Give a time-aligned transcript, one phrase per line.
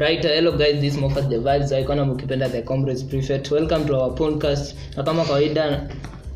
[0.00, 1.72] right hello guys this is Moffat the vibes.
[1.72, 3.50] Icon ama ukipenda the comrades prefect.
[3.50, 4.74] Welcome to our podcast.
[4.96, 5.88] Na kama kawaida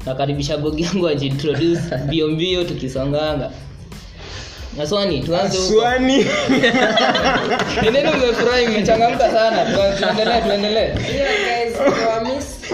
[0.07, 3.51] nakaribisha gogi yangu ajiintroduce mbio mbio tukisonganga.
[4.77, 5.73] Naswani tuanze huko.
[5.73, 6.17] Swani
[7.83, 9.67] Ni nini umefurahi mmechangamka sana.
[9.99, 10.87] Tuendelee tuendelee.
[11.17, 11.79] Yeah, guys,
[12.25, 12.73] we miss,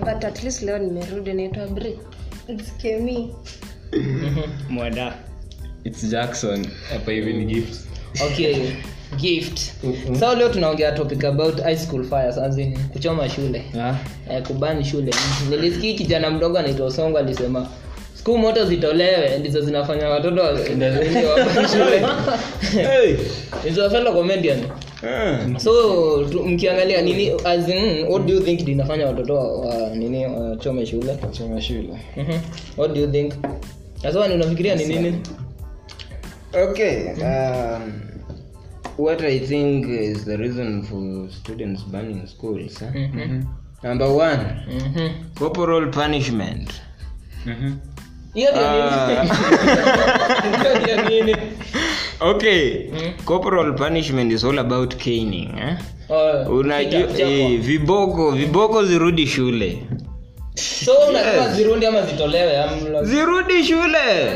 [0.00, 1.98] but at least leo nimerudi naitwa Bri.
[2.48, 3.34] It's Kemi.
[4.68, 5.14] mwada.
[5.84, 6.66] Its jackson.
[6.92, 7.86] Hapa hivi ni gift
[8.26, 8.56] okay
[9.16, 9.60] gift.
[10.20, 13.62] So leo tunaongea topic about high school fires as in kuchoma shule.
[14.30, 15.14] Eh, kubani shule.
[15.50, 17.68] Nilisikia kijana mdogo anaitwa songo alisema
[18.14, 22.06] siku moto zitolewe ndizo zinafanya watoto wa- ndio wabani shule.
[22.84, 23.14] Hey.
[23.68, 24.58] It's a fellow comedian
[25.08, 25.58] ah.
[25.60, 30.86] so tu, mkiangalia nini as in, what do you think linafanya watoto wa, nini wachome
[30.86, 31.16] shule?
[31.32, 31.88] Chome shule.
[32.16, 32.38] Mhm.
[32.76, 33.32] what do you think?
[34.02, 35.14] Nasema unafikiria ni nini?
[36.70, 36.96] Okay.
[37.22, 37.92] Um,
[38.98, 42.78] what I think is the reason for students banning schools.
[42.78, 42.90] Huh?
[42.94, 43.44] Mhm.
[43.82, 45.10] Number one, Mhm.
[45.38, 46.70] corporal punishment.
[47.46, 47.74] mm -hmm.
[48.34, 48.50] Hiyo
[52.20, 52.90] Okay.
[52.90, 53.24] Mm.
[53.24, 55.54] Corporal punishment is all about caning.
[55.58, 55.76] Eh?
[56.08, 59.82] uh, Unajua eh, viboko viboko zirudi shule.
[60.56, 62.52] So unataka zirudi ama zitolewe?
[63.02, 64.32] Zirudi shule.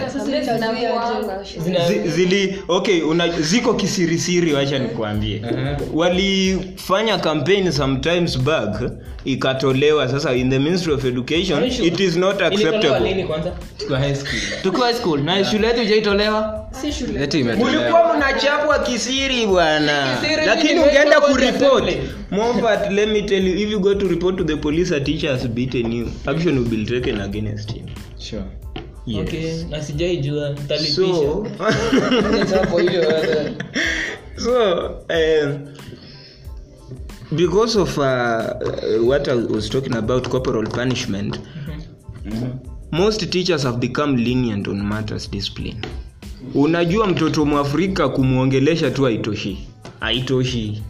[1.88, 5.42] Zi- zili okay una, ziko kisirisiri wacha nikuambie.
[5.94, 8.82] Walifanya campaign sometimes back
[9.24, 10.08] ikatolewa.
[10.08, 11.88] Sasa in the ministry of education sure?
[11.88, 13.26] it is not acceptable.
[14.62, 15.20] tukiwa high school.
[15.20, 16.66] Na shule yetu ijaitolewa
[17.58, 20.18] mulikuwa mnachapwa kisiri bwana.
[20.46, 22.94] Lakini ungeenda kureport assembly.
[22.96, 25.48] Let me tell you if you go to report to the police a teacher has
[25.48, 27.86] beaten you action will be taken against him.
[28.18, 28.44] Sure.
[29.06, 29.28] Yes.
[29.28, 31.46] okay na sijaijua talipisha so
[32.80, 33.06] hiyo
[34.44, 35.58] so um,
[37.32, 41.40] because of uh, uh, what i was talking about corporal punishment
[42.92, 45.80] most teachers have become lenient on matters discipline.
[46.54, 49.68] Unajua mtoto mwafrika kumwongelesha tu haitoshi.
[50.00, 50.82] Haitoshi.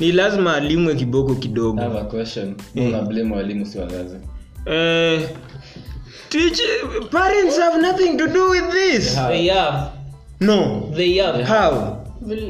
[0.00, 2.54] Ni lazima alimwe kiboko I kidogo have a question.
[2.76, 4.16] Una blame walimu si wazazi
[4.66, 5.22] uh,
[6.28, 6.60] teach,
[7.10, 9.14] parents have nothing to do with this.
[9.14, 9.90] They have.
[10.40, 10.90] No.
[10.96, 11.42] They have.
[11.44, 12.00] How?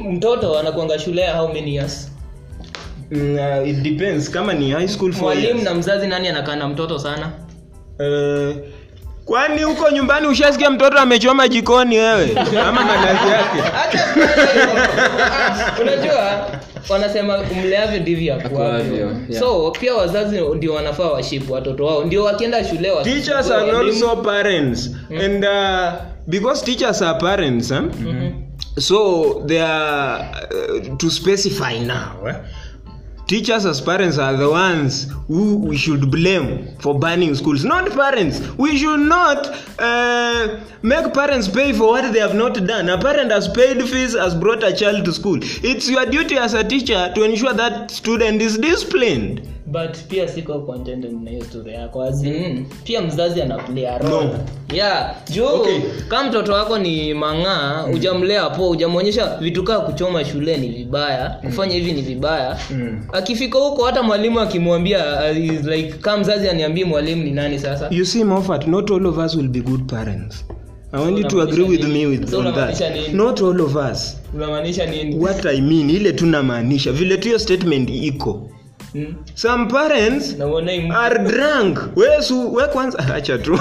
[0.09, 2.09] Mtoto anakuanga shule how many years?
[3.11, 4.29] Mm, uh, it depends.
[4.29, 7.31] Kama ni high school four mwalimu na mzazi nani anakaa na mtoto sana?
[7.99, 8.55] Eh,
[9.25, 12.35] kwani huko nyumbani ushasikia mtoto amechoma jikoni wewe?
[12.67, 13.63] Ama mandazi yake?
[15.81, 16.47] Unajua
[16.89, 18.97] wanasema umleavyo ndivyo Akuavyo,
[19.29, 19.39] yeah.
[19.43, 22.03] so pia wazazi ndio wanafaa washipu watoto wao.
[22.05, 24.89] Ndio wakienda shule wa- teachers are also parents.
[25.25, 25.93] And uh,
[26.27, 27.83] because teachers are parents huh?
[28.79, 32.35] so they are uh, to specify now eh?
[33.27, 38.39] Teachers as parents are the ones who we should blame for banning schools not parents.
[38.57, 39.47] We should not
[39.79, 42.89] uh, make parents pay for what they have not done.
[42.89, 45.39] A parent has paid fees has brought a child to school.
[45.41, 50.59] It's your duty as a teacher to ensure that student is disciplined but pia siko
[50.59, 54.39] contented na hiyo story yako azin pia mzazi anaplay role No.
[54.73, 55.79] yeah juu Okay.
[56.07, 57.93] kama mtoto wako ni mang'aa mm.
[57.93, 62.57] ujamlea po ujamwonyesha vitu kaa kuchoma shule ni vibaya kufanya hivi ni vibaya
[63.13, 65.37] akifika huko hata mwalimu akimwambia uh,
[65.67, 69.35] like kama mzazi aniambie mwalimu ni nani sasa You see, Moffat, not all of us
[69.35, 70.45] will be good parents.
[70.93, 72.79] I want you to agree with me with So on that.
[72.79, 73.13] nini?
[73.13, 74.17] Not all of us.
[74.33, 78.49] unamaanisha nini What I mean, ile tunamaanisha vile tu hiyo statement iko.
[78.95, 79.11] Hmm?
[79.35, 81.79] Some parents are drunk.
[81.97, 83.57] We su, we kwanza acha tu.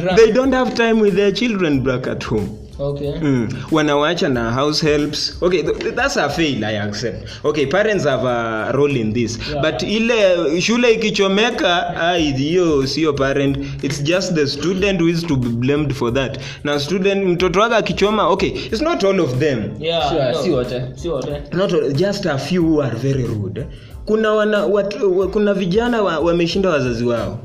[0.00, 0.16] Drunk.
[0.16, 2.67] They don't have time with their children back at home.
[2.80, 3.12] Okay.
[3.22, 3.48] Mm.
[3.72, 8.72] wanawacha na house helps okay th- that's a fail i accept okay parents have a
[8.72, 9.62] role in this Yeah.
[9.72, 11.94] but ile shule ikichomeka
[12.36, 16.80] hiyo sio parent it's just the student who is to be blamed for that na
[16.80, 20.42] student mtoto wake akichoma okay it's not all of them Yeah, Sure, no.
[20.42, 20.82] si wote.
[20.96, 21.42] Si wote.
[21.52, 23.66] not all, just a few who are very rude
[24.04, 24.96] kuna wana, wat,
[25.32, 27.38] kuna vijana wa- wameshinda wazazi wao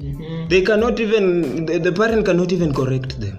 [0.00, 0.48] Mhm.
[0.48, 3.34] they cannot even the, the parent cannot even correct them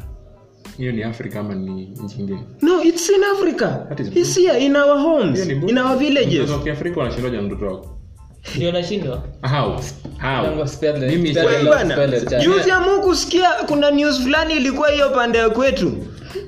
[0.77, 3.67] hiyo ni africa ama ni nchi ingine no it's in africa.
[3.99, 6.49] Is it's here in our homes in our villages.
[6.49, 7.95] Wa kiafrika wanashindaja mtoto wako
[8.55, 9.23] ndio nashindwa
[12.43, 15.91] juzi amu kusikia kuna news fulani ilikuwa hiyo pande ya kwetu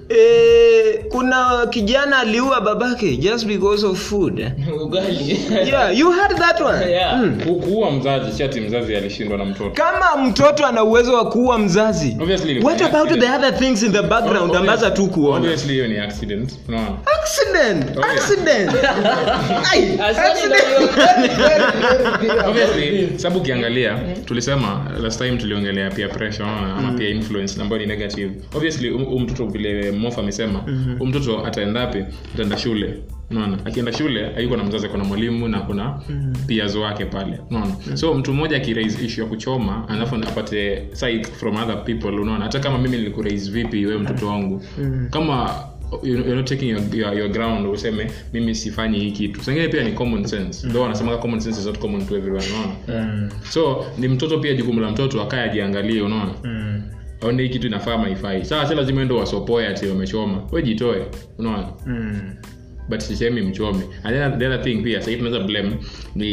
[0.10, 4.40] eh, kuna kijana aliua babake just because of food.
[4.84, 5.40] Ugali.
[5.68, 6.78] Yeah you heard that one?
[6.92, 7.20] Yeah.
[7.22, 7.42] Mm.
[7.44, 9.70] Ku- kuua mzazi si mzazi alishindwa na mtoto.
[9.72, 13.92] Kama mtoto ana uwezo wa kuua mzazi Obviously, ni what about the other things in
[13.92, 16.98] the background Obviously- ambazo tu kuona obviously hiyo ni accident unaona?
[17.22, 18.12] Accident Oh, yeah.
[18.14, 18.72] accident.
[19.72, 20.98] Ai, Asante accident.
[22.38, 27.82] na obviously sababu ukiangalia tulisema last time tuliongelea pia pressure unaona, ama pia influence ambayo
[27.82, 28.32] ni negative.
[28.56, 30.64] Obviously um, um mtoto vile mofa amesema
[31.00, 32.04] um mtoto ataenda wapi?
[32.34, 32.94] Ataenda shule.
[33.32, 33.66] Unaona?
[33.66, 36.00] Akienda shule hayuko na mzazi kuna mwalimu na kuna
[36.48, 37.40] peers wake pale.
[37.50, 37.76] Unaona?
[37.98, 42.44] So mtu mmoja akiraise ishu ya kuchoma alafu apate psych from other people unaona?
[42.44, 44.62] Hata kama mimi nilikuraise vipi wewe mtoto wangu
[45.10, 45.56] kama
[46.04, 49.44] you're not taking your, your, your ground useme mimi sifanyi hii kitu.
[49.44, 50.68] Sengine pia ni common sense.
[50.68, 52.44] Though anasemaga common sense is not common to everyone
[52.88, 53.32] unaona?
[53.50, 56.32] So ni mtoto pia jukumu la mtoto akaye ajiangalie unaona
[57.22, 60.44] aone hii kitu inafaa maifai sawa si lazima ndo wasopoe ati wamechoma.
[60.52, 61.06] We jitoe
[61.38, 61.68] unaona?
[62.90, 63.80] But sisemi mchome.
[64.04, 65.76] And then the other thing pia sahii tunaweza blame
[66.16, 66.28] ni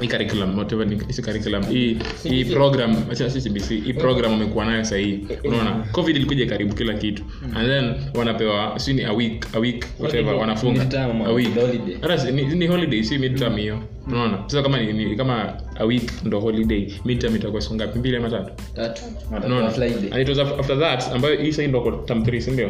[0.00, 1.62] hii curriculum whatever ni si curriculum.
[1.66, 5.70] Hii hii program acha si CBC hii program wamekuwa nayo sahii unaona?
[5.92, 7.22] Covid ilikuja karibu kila kitu.
[7.54, 10.80] And then wanapewa si ni a week a week whatever wanafunga.
[11.26, 11.54] A week.
[12.00, 14.38] hata ni, ni holiday si midterm hiyo unaona?
[14.46, 17.98] Sasa kama ni, ni kama a week ndo holiday midterm itakuwa siku ngapi?
[17.98, 18.52] Mbili ama tatu?
[18.74, 19.02] Tatu.
[19.46, 19.68] Unaona?
[20.12, 22.68] And it was after that ambayo hii sasa ndo kwa term 3 si ndio?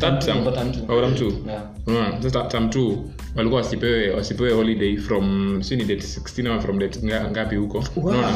[0.00, 0.80] Tatu term Kwa term two.
[0.94, 1.32] au term 2
[1.86, 2.22] unaona?
[2.22, 2.96] Sasa term 2
[3.36, 7.84] walikuwa wasipewe wasipewe holiday from si ni date 16 ama from date nga- ngapi huko?
[7.96, 8.28] Unaona?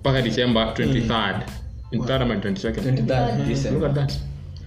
[0.00, 1.42] Mpaka december 23rd
[1.90, 4.12] in third ama 22nd look at that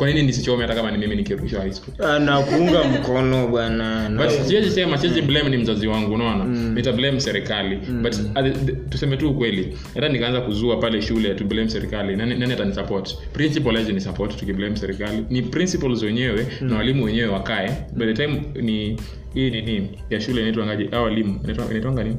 [0.02, 2.06] kwa nini nisichome hata kama ni mimi nikirusha high school?
[2.06, 6.46] Anakuunga mkono bwana but siwezi sema siwezi blame ni mzazi wangu unaona?
[6.74, 7.76] Nita blame serikali.
[7.76, 12.16] But at the- the- tuseme tu ukweli hata nikaanza kuzua pale shule tu blame serikali
[12.16, 15.26] nani, nani atanisupport principal aje ni support tukiblame serikali.
[15.30, 17.72] Ni principals wenyewe na walimu wenyewe wakae.
[17.96, 18.98] By the time ni
[19.34, 20.90] hii nini ya shule inaitwa ngaje?
[20.92, 22.16] Au walimu inaitwa inaitwa nini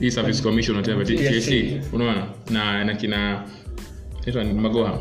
[0.00, 2.26] hii service commission whatever TSC unaona?
[2.50, 3.42] Na na kina
[4.36, 4.98] magoha.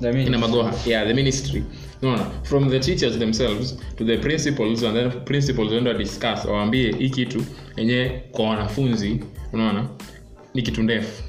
[0.00, 0.26] Jamii.
[0.26, 0.74] ina magoha.
[0.86, 1.64] Yeah the ministry.
[2.02, 2.30] Unaona?
[2.42, 7.44] From the teachers themselves to the principals and then principals discuss waambie hii kitu
[7.76, 9.20] enye kwa wanafunzi
[9.52, 9.88] unaona?
[10.54, 11.22] Ni kitu ndefu.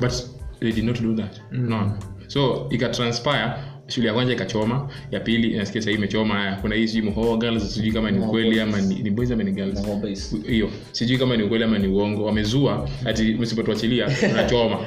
[0.00, 0.12] But
[0.60, 1.40] they did not do that.
[1.52, 1.98] Unaona?
[2.28, 3.52] So ikatranspire
[3.88, 7.92] shule ya kwanza ikachoma ya pili nasikia sahii imechoma kuna hii sijui Mohoa girls sijui
[7.92, 9.82] kama ni ukweli ama ni, ni boys ama ni girls?
[10.48, 14.78] Hiyo sijui kama ni ukweli ama ni uongo wamezua ati msipotuachilia tunachoma.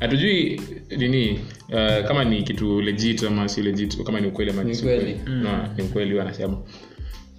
[0.00, 0.60] Hatujui
[0.98, 5.12] nini uh, kama ni kitu legit ama si legit kama ni ukweli ama Ni ukweli.
[5.14, 5.40] ukweli.
[5.42, 6.58] No, ni ukweli wanasema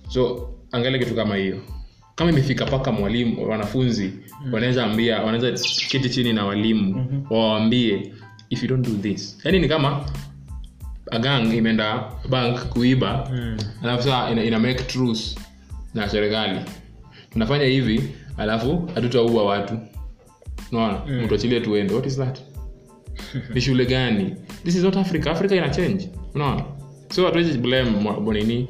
[0.09, 1.57] so angalia kitu kama hiyo.
[2.15, 4.11] Kama imefika paka mwalimu wanafunzi
[4.51, 8.13] wanaweza ambia wanaweza keti chini na walimu wawaambie
[8.49, 9.37] if you don't do this.
[9.43, 10.05] Yani ni kama
[11.11, 13.29] agang imeenda bank kuiba.
[13.83, 15.35] Alafu saa ina, ina make truce
[15.93, 16.59] na serikali.
[17.33, 18.01] Tunafanya hivi
[18.37, 19.79] alafu hatutaua watu.
[20.71, 21.21] Naona mm.
[21.23, 22.39] mtuachilie tuende what is that?
[23.53, 24.35] Ni shule gani?
[24.63, 25.27] This is not africa.
[25.27, 26.09] Africa ina change.
[26.35, 26.63] Unaona?
[27.09, 27.91] So hatuwezi blame
[28.33, 28.67] nini?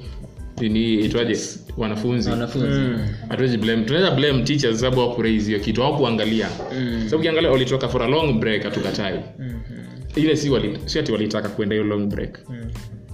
[1.06, 1.38] Itwaje?
[1.78, 2.30] Wanafunzi.
[3.30, 3.64] Hatuwezi mm.
[3.64, 3.84] blame.
[3.86, 5.84] Tunaweza blame teachers sababu wakuraise hiyo kitu.
[5.84, 9.20] Au kuangalia sababu ukiangalia walitoka for a long break hatukatai
[10.16, 12.50] ile si wali, si ati walitaka kuenda hiyo long break.
[12.50, 12.56] Mm.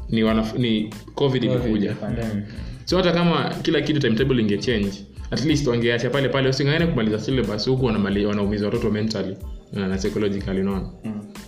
[0.10, 2.44] ni, wanaf, ni covid imekuja mm.
[2.86, 4.92] so hata kama kila kitu timetable ingechange
[5.32, 9.38] at least wangeacha pale pale usingangane kumaliza syllabus huku wanaumiza watoto mentally
[9.74, 10.90] na psychologically unaona?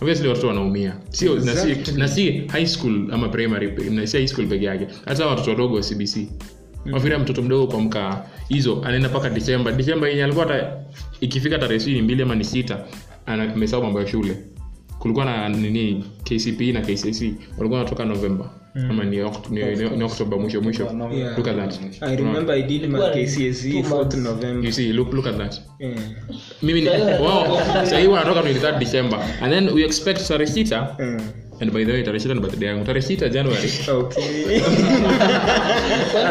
[0.00, 0.96] Obviously watoto wanaumia.
[1.10, 4.86] Sio na si na si high school ama primary na si high school peke yake.
[5.04, 6.16] Hata watoto wadogo wa cbc
[6.92, 10.76] wafikiria mtoto mdogo kuamka hizo anaenda mpaka disemba disemba yenye alikuwa hata
[11.20, 12.84] ikifika tarehe sii mbili ama ni sita
[13.26, 14.36] amesahau mambo ya shule
[14.98, 17.22] kulikuwa na nini kcp na kcc
[17.58, 18.50] walikuwa wanatoka novemba
[18.90, 20.82] ama ni, Oct- ni, ni, ni oktoba mwisho mwisho.
[21.12, 21.36] Yeah.
[21.38, 22.02] look at that.
[22.02, 23.52] I remember i did my kcse
[23.82, 24.64] 4th november.
[24.66, 25.60] You see look, look at that.
[25.78, 25.98] Yeah.
[26.62, 26.86] mimi ni
[27.90, 29.18] sahii wanatoka 23 december.
[29.42, 30.96] And then we expect tarehe sita.
[30.98, 31.20] Mm.
[31.60, 32.84] and by the way tarehe sita ni birthday yangu.
[32.84, 33.68] Tarehe sita january.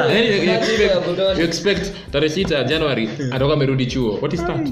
[0.07, 4.17] You- you expect- tarehe sita january atakuwa amerudi chuo.
[4.21, 4.67] What is that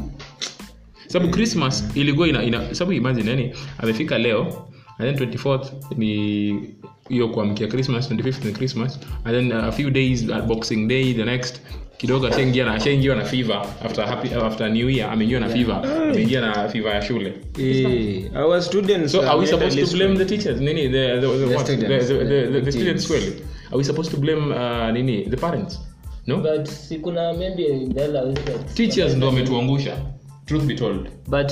[1.15, 4.67] sababu christmas ilikuwa ina, ina sababu imagine yani amefika leo
[4.97, 5.65] and then 24th
[5.97, 6.59] ni
[7.09, 11.25] hiyo kuamkia christmas 25th ni christmas and then a few days at boxing day the
[11.25, 11.61] next
[11.97, 15.81] kidogo ashaingia na ashaingiwa na fever after happy, after new year ameingiwa na fever
[16.11, 17.33] ameingia na fever ya shule.
[17.59, 20.61] Eh, our students so are we supposed to blame the teachers?
[20.61, 21.65] Nini the, the, the, what?
[21.65, 23.33] students, the, the, the, the the students kweli
[23.67, 25.79] are we supposed to blame uh, nini the parents?
[26.27, 26.37] No?
[26.37, 28.73] But si kuna maybe the other aspects.
[28.73, 29.97] teachers ndo wametuangusha
[30.45, 31.09] truth be told.
[31.27, 31.51] But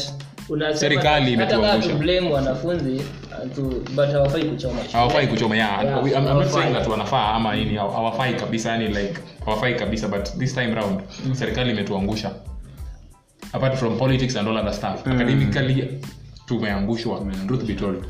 [0.74, 1.90] Serikali hata kama imetuangusha.
[1.90, 3.02] tu blame wanafunzi
[3.96, 4.82] but hawafai kuchoma.
[4.92, 5.84] Hawafai kuchoma yeah.
[5.84, 10.08] Yeah, I'm, I'm not saying that wanafaa ama nini hawafai kabisa yani like hawafai kabisa
[10.08, 11.02] but this time round
[11.34, 12.32] serikali imetuangusha.
[13.54, 16.00] Apart from politics and all other stuff academically
[16.46, 18.06] tumeangushwa truth be told.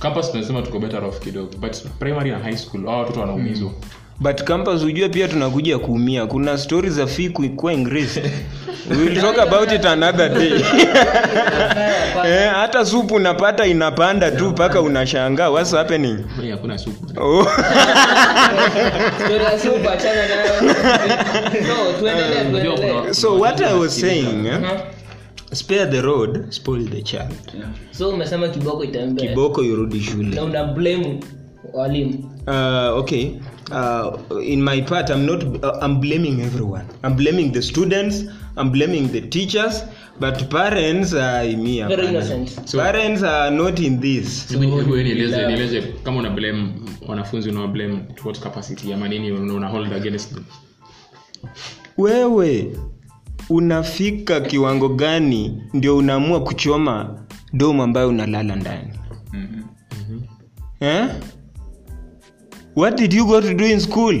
[0.00, 3.72] Campus tunasema tuko better off kidogo but primary na high school hao watoto wanaumizwa
[4.20, 6.26] but campus ujue pia tunakuja kuumia.
[6.26, 8.20] Kuna stori za fee kuikuwa ingrist
[8.90, 10.52] we'll talk about it another day.
[12.26, 15.50] Eh, hata supu unapata inapanda tu mpaka unashangaa.
[15.50, 16.18] What's happening?
[16.50, 17.06] Hakuna supu.
[17.20, 17.46] Oh.
[22.52, 23.14] Nayo.
[23.14, 24.78] So, what i was saying eh, Mhm.
[25.52, 27.52] spare the road spoil the child.
[27.90, 30.36] So umesema kiboko itembea kiboko irudi shule.
[30.36, 31.20] Na una blame
[31.72, 32.30] walimu.
[32.46, 33.30] Uh, okay
[33.70, 36.84] uh, in my part i'm not uh, i'm blaming everyone.
[37.02, 38.24] I'm blaming the students
[38.56, 39.84] i'm blaming the teachers
[40.20, 42.48] but parents uh, me very innocent.
[42.68, 44.48] So- parents are not in this.
[44.50, 46.72] Hebu nieleze nieleze kama una blame
[47.08, 50.44] wanafunzi una blame to what capacity ama nini una hold against them?
[51.98, 52.76] Wewe
[53.48, 57.22] unafika kiwango gani ndio unaamua kuchoma
[57.52, 58.88] domu ambayo unalala ndani?
[60.80, 61.08] Eh?
[62.74, 64.14] What did you go to do in school?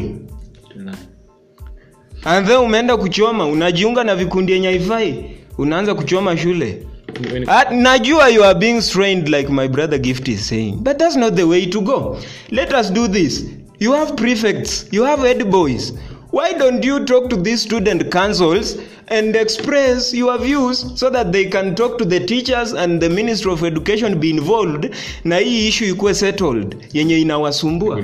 [2.24, 5.24] And then umeenda kuchoma unajiunga na vikundi yenye haifai
[5.58, 6.86] unaanza kuchoma shule.
[7.32, 11.16] When- Ah, najua you are being strained like my brother gift is saying but that's
[11.16, 12.16] not the way to go.
[12.50, 13.46] Let us do this.
[13.80, 15.94] You have prefects you have head boys
[16.32, 18.76] why don't you talk to these student councils
[19.08, 23.52] and express your views so that they can talk to the teachers and the ministry
[23.52, 24.90] of education be involved
[25.24, 28.00] na hii issue ikuwe settled yenye inawasumbua?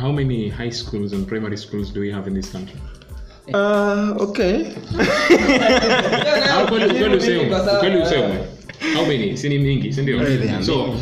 [0.00, 2.76] How many high schools and primary schools do we have in this country?
[3.54, 4.64] Uh, okay.
[6.50, 6.98] Ah, kweli-
[7.80, 8.38] kweli useme,
[8.94, 9.36] how many?
[9.36, 10.18] Si ni mingi si ndio?
[10.62, 10.94] So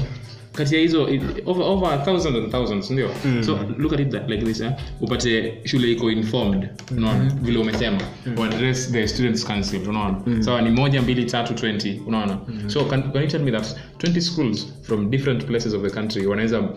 [0.58, 1.08] kati ya hizo
[1.46, 3.10] over, over thousands and thousands si ndio?
[3.42, 4.72] So look at it that, like this eh?
[5.00, 7.32] upate shule iko informed unaona?
[7.42, 7.98] Vile umesema.
[8.26, 8.42] Mm.
[8.42, 10.42] address the students council unaona?
[10.42, 12.38] Sawa ni moja mbili tatu 20 unaona?
[12.66, 16.26] So can, can you tell me that 20 schools from different places of the country
[16.26, 16.68] wanaweza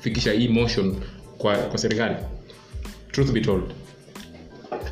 [0.00, 0.94] fikisha hii motion
[1.38, 2.14] kwa, kwa serikali?
[3.12, 3.62] Truth be told.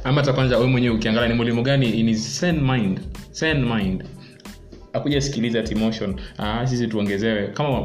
[0.04, 4.04] Ama hata kwanza we mwenyewe ukiangalia ni mwalimu gani in his sane mind sane mind
[4.92, 5.74] akuja sikiliza ati
[6.38, 7.46] ah, sisi tuongezewe.
[7.46, 7.80] Kama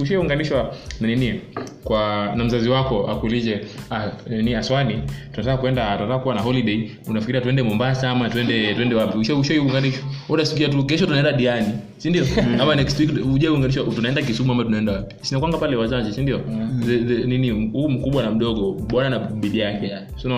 [0.00, 1.40] ushaunganishwa na nini?
[1.84, 6.90] Kwa na mzazi wako akulije ah, ni aswani tunataka kwenda tunataka kuwa na holiday.
[7.08, 9.18] Unafikiria tuende mombasa ama tuende tuende wapi?
[9.18, 12.26] Usha- ushaiunganishwa utasikia tu kesho tunaenda diani sindio
[12.62, 15.14] ama next week ujaunganishwa tunaenda kisumu ama tunaenda wapi?
[15.22, 16.40] Sinakwanga pale wazazi si ndio?
[16.86, 19.92] The- the- nini huu mkubwa na mdogo bwana na bibi yake.
[20.22, 20.28] Si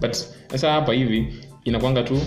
[0.00, 0.12] but
[0.48, 2.18] sasa hapa hivi inakwanga tu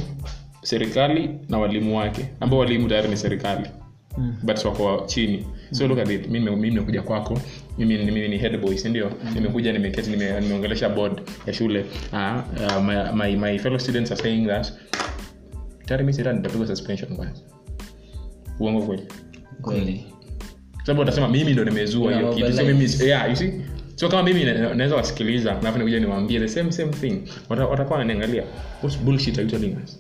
[0.62, 3.70] serikali na walimu wake ambao walimu tayari ni serikali
[4.18, 4.36] mm.
[4.44, 5.48] but wako chini.
[5.72, 7.40] So look at it mimi mimi nimekuja kwako
[7.78, 9.12] mimi mimi ni head boy si ndio?
[9.36, 11.86] Nimekuja nimeketi nime- nimeongelesha board ya shule.
[12.14, 12.44] Ah,
[12.78, 14.74] uh, my, my, my fellow students are saying that
[15.86, 17.42] tayari mimi sasa nitapigwa suspension kwanza
[18.60, 19.04] uongo kweli?
[19.62, 20.06] Kweli.
[20.84, 22.54] Sababu watasema mimi ndo nimezua hiyo kitu.
[22.54, 23.54] So mimi yeah, you see?
[23.96, 27.22] So kama mimi naweza wasikiliza alafu nikuja niwaambie the same same thing.
[27.50, 28.44] Watakuwa wananiangalia
[28.84, 30.00] what bullshit are you telling us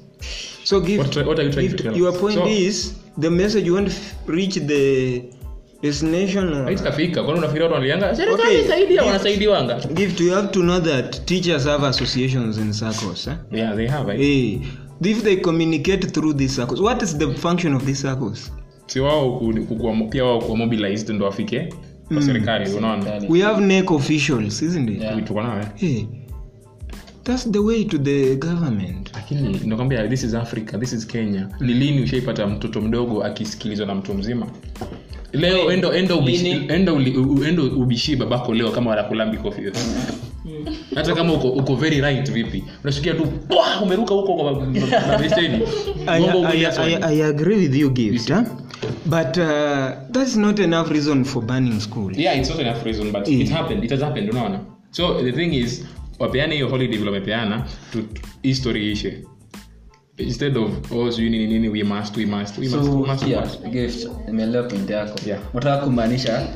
[0.63, 3.67] so give, What what are you trying to tell your point So- is the message
[3.67, 3.93] you want to
[4.31, 5.21] reach the
[5.81, 6.63] destination or-
[7.23, 8.67] kwani unafikiria watu wanalianga serikali Okay.
[8.67, 13.27] saidia wanasaidiwanga Gift, you have to know that teachers have associations and circles.
[13.27, 13.33] Eh?
[13.51, 14.21] yeah they have right?
[14.21, 14.59] Hey,
[15.11, 18.51] if they communicate through these circles, what is the function of these circles?
[18.85, 19.39] si wao
[20.09, 21.73] pia wao kuwa mobilized ndo wafike
[22.13, 25.01] kwa serikali unaona We have NEC officials, isn't it?
[25.01, 25.23] Yeah.
[25.23, 25.67] tuko eh?
[25.75, 26.05] Hey,
[27.23, 29.11] that's the way to the government.
[29.13, 33.95] lakini nakwambia this is africa this is kenya ni lini ushaipata mtoto mdogo akisikilizwa na
[33.95, 34.47] mtu mzima
[35.33, 37.17] leo endo endo ubishi, endo, uli-
[37.75, 39.61] ubishii babako leo kama wanakulambi kofi
[40.95, 44.65] hata kama uko, uko very right vipi unashikia tu "Pwa!" umeruka huko kwa ma- ma-
[44.65, 45.59] ma- mabesteni.
[46.07, 46.95] I, I, I.
[47.03, 48.29] I agree with you, Gift.
[48.31, 48.41] Huh?
[49.05, 52.11] But uh, that's not enough reason for banning school.
[52.19, 53.41] yeah it's not enough reason but yeah.
[53.41, 54.59] it happened it has happened unaona
[54.91, 55.85] so the thing is
[56.19, 59.23] wapeane hiyo holiday vile wamepeana tu- tu- hii story ishe
[60.17, 63.43] instead of oh sijui nini nini we must we must we must, we must, yeah,
[63.45, 63.63] must.
[63.67, 65.39] gift nimeelewa point yako Yeah.
[65.53, 66.47] unataka kumaanisha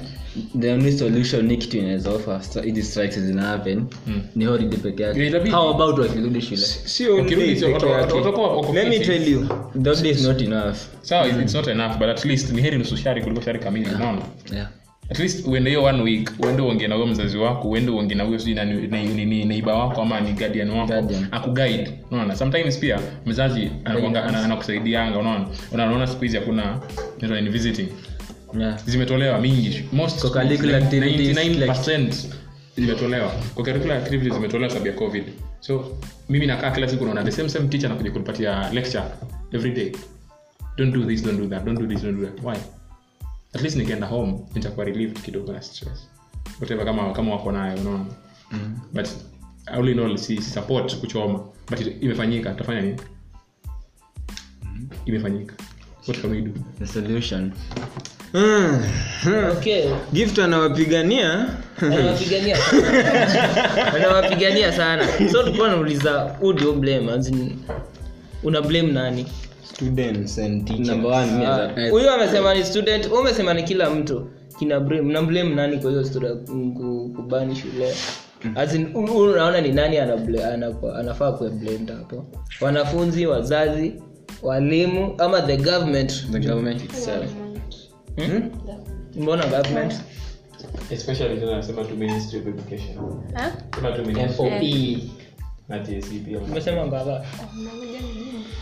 [0.60, 4.22] the only solution ni kitu inaweza offer st- hizi strikes zina happen mm.
[4.36, 8.14] ni holiday peke yake how about wakirudi shule Sio yake.
[8.14, 9.48] watakuwa wako Let me tell you.
[9.84, 11.42] that day is not enough sawa mm.
[11.42, 14.56] it's not enough but at least ni heri nusu shari kuliko shari kamili unaona yeah.
[14.56, 14.70] yeah
[15.10, 18.24] at least uende hiyo one week uende uongee na huyo mzazi wako uende uongee na
[18.24, 20.88] huyo sijui nani- ni- ni- ni neiba wako ama ni guardian wako.
[20.88, 21.28] Guardian.
[21.32, 22.36] akuguide unaona?
[22.36, 25.48] Sometimes pia mzazi anakuanga- ana- anakusaidianga unaona?
[25.72, 26.80] Unaona siku hizi hakuna
[27.18, 27.88] inaitwa ni visiting.
[28.60, 28.78] Yeah.
[28.86, 29.84] zimetolewa mingi.
[29.92, 32.14] Most Kwa curricular activities, 99%
[32.76, 33.32] zimetolewa.
[33.56, 35.24] Kwa curricular activities zimetolewa sababu ya covid.
[35.60, 35.98] So
[36.30, 39.04] mimi nakaa kila siku naona the same same teacher anakuja kunipatia lecture
[39.52, 39.92] every day.
[40.78, 42.44] Don't do this don't do that don't do this don't do that.
[42.44, 42.56] Why
[43.54, 46.10] at least nikienda home nitakuwa relieved kidogo na stress.
[46.60, 48.06] Whatever kama kama wako nayo unaona?
[48.94, 49.08] But
[49.66, 51.40] all in all si si support kuchoma.
[51.70, 52.98] But it- imefanyika tutafanya nini?
[55.06, 55.56] Imefanyika.
[56.08, 56.52] What can we do?
[56.80, 57.52] The solution.
[58.34, 58.84] Mm,
[59.24, 59.58] hmm.
[59.58, 59.90] okay.
[60.14, 61.50] Gift anawapigania?
[63.96, 65.08] Anawapigania sana.
[65.32, 67.12] so tulikuwa nauliza who do you blame?
[67.12, 67.60] As in,
[68.44, 69.26] una blame nani
[69.64, 70.88] students and teachers.
[70.88, 74.28] number one me Ah, huyu amesema ni student umesema ni kila mtu.
[74.60, 76.04] Kina blame na blame nani kwa hiyo
[77.16, 77.94] kubani shule?
[78.56, 79.98] As in, u- u- unaona ni nani
[80.96, 82.26] anafaa kueblend hapo?
[82.62, 83.94] Wanafunzi wazazi
[84.42, 86.32] walimu ama the government?
[86.32, 87.32] The government itself.
[88.16, 88.50] Hmm?
[89.16, 89.94] mbona government?
[90.92, 92.98] Especially tena nasema tu ministry of education.
[93.34, 93.52] Ha?
[93.76, 95.00] sema tu ministry FOE.
[95.70, 96.40] na TSC pia.
[96.40, 97.26] Umesema ngava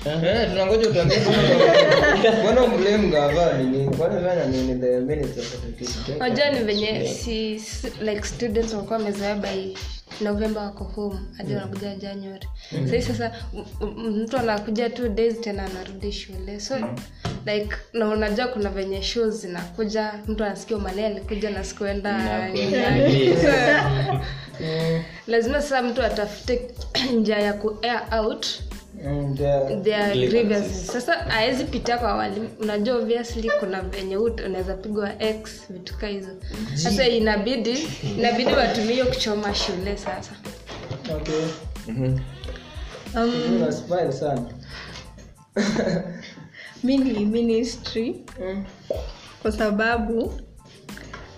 [0.06, 1.18] Eh, tunangoja utuambie
[2.42, 3.96] mbona blame ngava nini?
[3.98, 4.80] Kwani fanya nini?
[4.82, 7.62] The minister of education unajua ni venye si
[8.02, 9.74] like students wakuwa wamezoea by
[10.22, 12.48] november wako home hadi wanakuja january.
[12.90, 13.32] Sahii sasa
[13.98, 16.60] mtu anakuja two days tena anarudi shule.
[16.60, 16.76] So
[17.46, 23.36] like na unajua kuna venye shows zinakuja mtu anasikia umalia alikuja na sikuenda nyumbani.
[25.28, 26.62] lazima sasa mtu atafute
[27.20, 28.48] njia ya ku air out
[29.06, 29.36] Mm,
[30.30, 36.08] grievances sasa awezi pitia kwa walimu unajua obviously kuna venye ut- unaweza pigwa x vituka
[36.08, 36.30] hizo.
[36.76, 40.32] Sasa inabidi inabidi watumie kuchoma shule sasa.
[41.16, 41.46] Okay.
[43.16, 44.42] Um, Una smile
[46.84, 48.16] mi ni ministry.
[49.42, 50.34] Kwa sababu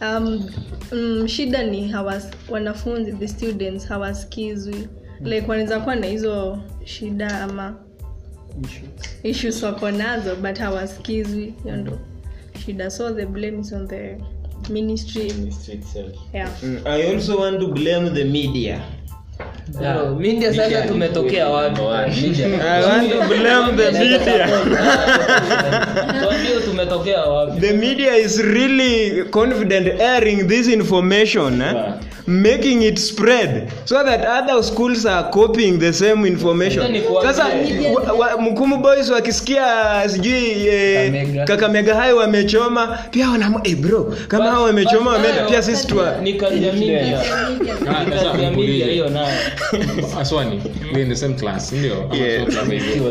[0.01, 0.49] um,
[0.91, 4.87] um, shida ni hawas, wanafunzi the students hawasikizwi
[5.21, 7.75] like wanaweza kuwa na hizo shida ama
[9.23, 9.63] issues.
[9.63, 11.53] wako nazo but hawasikizwi.
[11.63, 11.99] Hiyo ndo
[12.65, 12.91] shida.
[12.91, 14.17] So the blame is on the
[14.69, 15.33] ministry.
[16.33, 16.49] Yeah.
[16.63, 18.81] Mm, i also want to blame the media.
[20.19, 21.81] Media sasa tumetokea wapi?
[21.81, 24.19] I want to blame the media.
[26.21, 27.61] tuambie tumetokea wapi?
[27.61, 31.75] The media is really confident airing this information eh?
[32.27, 37.03] Making it spread so that other schools are copying the same information.
[37.21, 37.45] Sasa
[38.41, 39.65] mkumu boys wakisikia
[40.09, 41.95] sijui eh, Kakamega.
[41.95, 46.55] hayo wamechoma pia wanam hey bro kama hao wamechoma wameenda pia sisi tuwa ni kazi
[46.59, 47.19] media
[47.87, 48.85] Ah, Ni sasa kazi ya media nikuulize.
[48.91, 49.27] hiyo nayo.
[50.21, 50.61] Aswani
[50.95, 52.09] we in the same class ndio?
[52.13, 52.47] Yeah.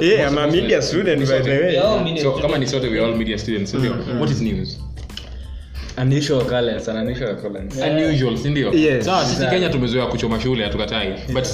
[0.03, 2.23] yeah, I'm a media student by the way.
[2.23, 3.93] So kama ni sote we all media students ndio?
[4.21, 4.79] What is news
[5.99, 7.83] unusual occurrence an unusual occurrence.
[7.91, 8.73] Unusual si ndio?
[8.75, 9.05] Yes.
[9.05, 11.15] sawa sisi kenya tumezoea kuchoma shule hatukatai.
[11.33, 11.47] But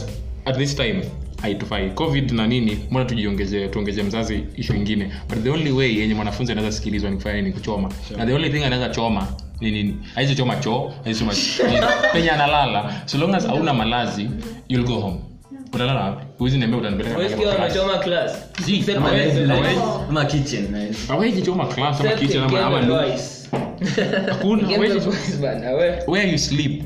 [0.45, 1.03] at this time
[1.43, 5.13] haitufai covid na nini mbona tujiongezee tuongezee mzazi ishu ingine?
[5.29, 7.53] But the only way yenye mwanafunzi anaweza sikilizwa ni kufanya nini?
[7.53, 7.89] Kuchoma.
[8.17, 9.27] Na the only thing anaweza choma
[9.61, 9.97] ni nini?
[10.15, 11.33] Haizi choma choo haizi choma
[11.71, 11.87] nini.
[12.13, 13.03] penye analala.
[13.07, 14.31] So long as hauna malazi
[14.69, 15.21] you'll go home.
[15.75, 16.25] Utalala wapi?
[16.39, 18.33] Huwezi niambia utanipeleka Wewe sikia mahali pa class.
[18.67, 20.69] Si, Except ama when wewe- it's ama like- wewe- ama kitchen
[21.09, 23.38] hawezi choma class ama Except kitchen ama ama game lu- advice.
[24.29, 24.69] hakuna
[26.07, 26.83] where you sleep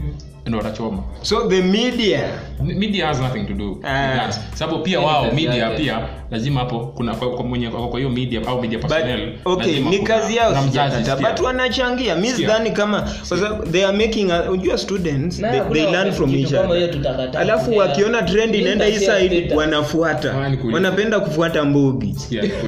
[0.46, 2.28] ndo watachoma so the media.
[2.60, 4.32] Media has nothing to do Ah.
[4.54, 8.46] sababu pia wao media pia lazima hapo kuna kwa, kwa mwenye kwa kwa hiyo media
[8.46, 8.92] au media but
[9.44, 12.14] okay ni kazi yao sijakata but wanachangia.
[12.14, 16.12] Mimi sidhani kama kwa sababu they are making a- unajua students Na they, they learn
[16.12, 17.38] from each other.
[17.38, 20.52] alafu wakiona trend inaenda hii side wanafuata.
[20.72, 22.16] Wanapenda kufuata mbogi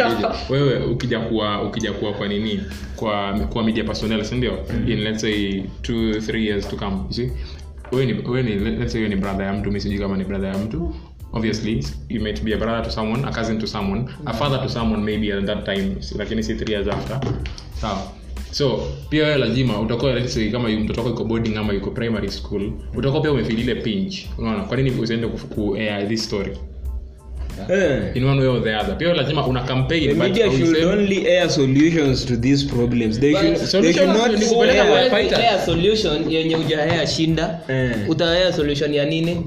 [0.50, 2.60] wewe ukija kuwa ukija kuwa kwa nini?
[2.96, 4.58] Kwa kwa media personnel si ndio?
[4.86, 7.30] In let's say 2 3 years to come you see?
[7.92, 10.24] Wewe ni wewe ni let's say wewe ni brother ya mtu mimi sijui kama ni
[10.24, 10.94] brother ya mtu
[11.34, 14.68] obviously you might be a brother to someone a cousin to someone a father to
[14.68, 17.20] someone maybe at that time lakini si three years after.
[17.80, 18.02] Sawa.
[18.52, 20.14] So pia wewe lazima utakuwa
[20.52, 24.18] kama mtoto wako yuko boarding ama yuko primary school utakuwa pia umefeel ile pinch.
[24.38, 26.50] Unaona kwa nini usiende ku, air this story?
[27.68, 28.16] Yeah.
[28.16, 28.96] in one way or the other.
[28.98, 33.18] Pia lazima una campaign The but media should hausemi- only air solutions to these problems.
[33.20, 35.38] They should, they should not kupeleka air- kwa- fighters.
[35.38, 37.60] Haya solution yenye ujahea shinda.
[38.08, 39.44] Uta air solution ya nini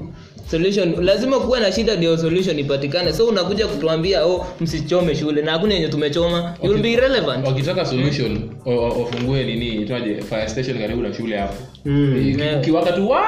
[0.50, 1.04] solution.
[1.04, 3.12] Lazima kuwe na shida ndio solution ipatikane.
[3.12, 6.54] So unakuja kutuambia oh msichome shule na hakuna yenye tumechoma.
[6.62, 11.14] You will be relevant wakitaka solution o- o- wafungue nini itwaje fire station karibu na
[11.14, 11.54] shule hapo.
[11.84, 12.34] Mm.
[12.40, 12.58] Yeah.
[12.60, 13.22] ukiwaka tu wa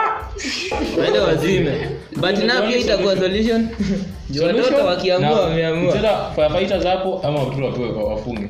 [0.98, 1.72] waende wazime.
[2.16, 3.68] But na pia itakuwa solution.
[4.46, 5.92] Watoto wakiamua wameamua.
[6.34, 8.48] firefighters hapo ama watoto wapewe wafunge?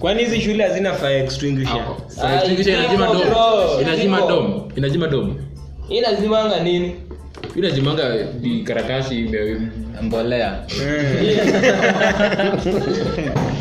[0.00, 1.84] Kwani hizi shule hazina fire extinguisher?
[2.20, 5.36] Fire extinguisher inajima dom inajima dom inajima dom
[5.88, 6.02] hii
[6.64, 6.94] nini
[7.56, 9.30] inajimanga di karatasi
[10.02, 10.64] mbolea.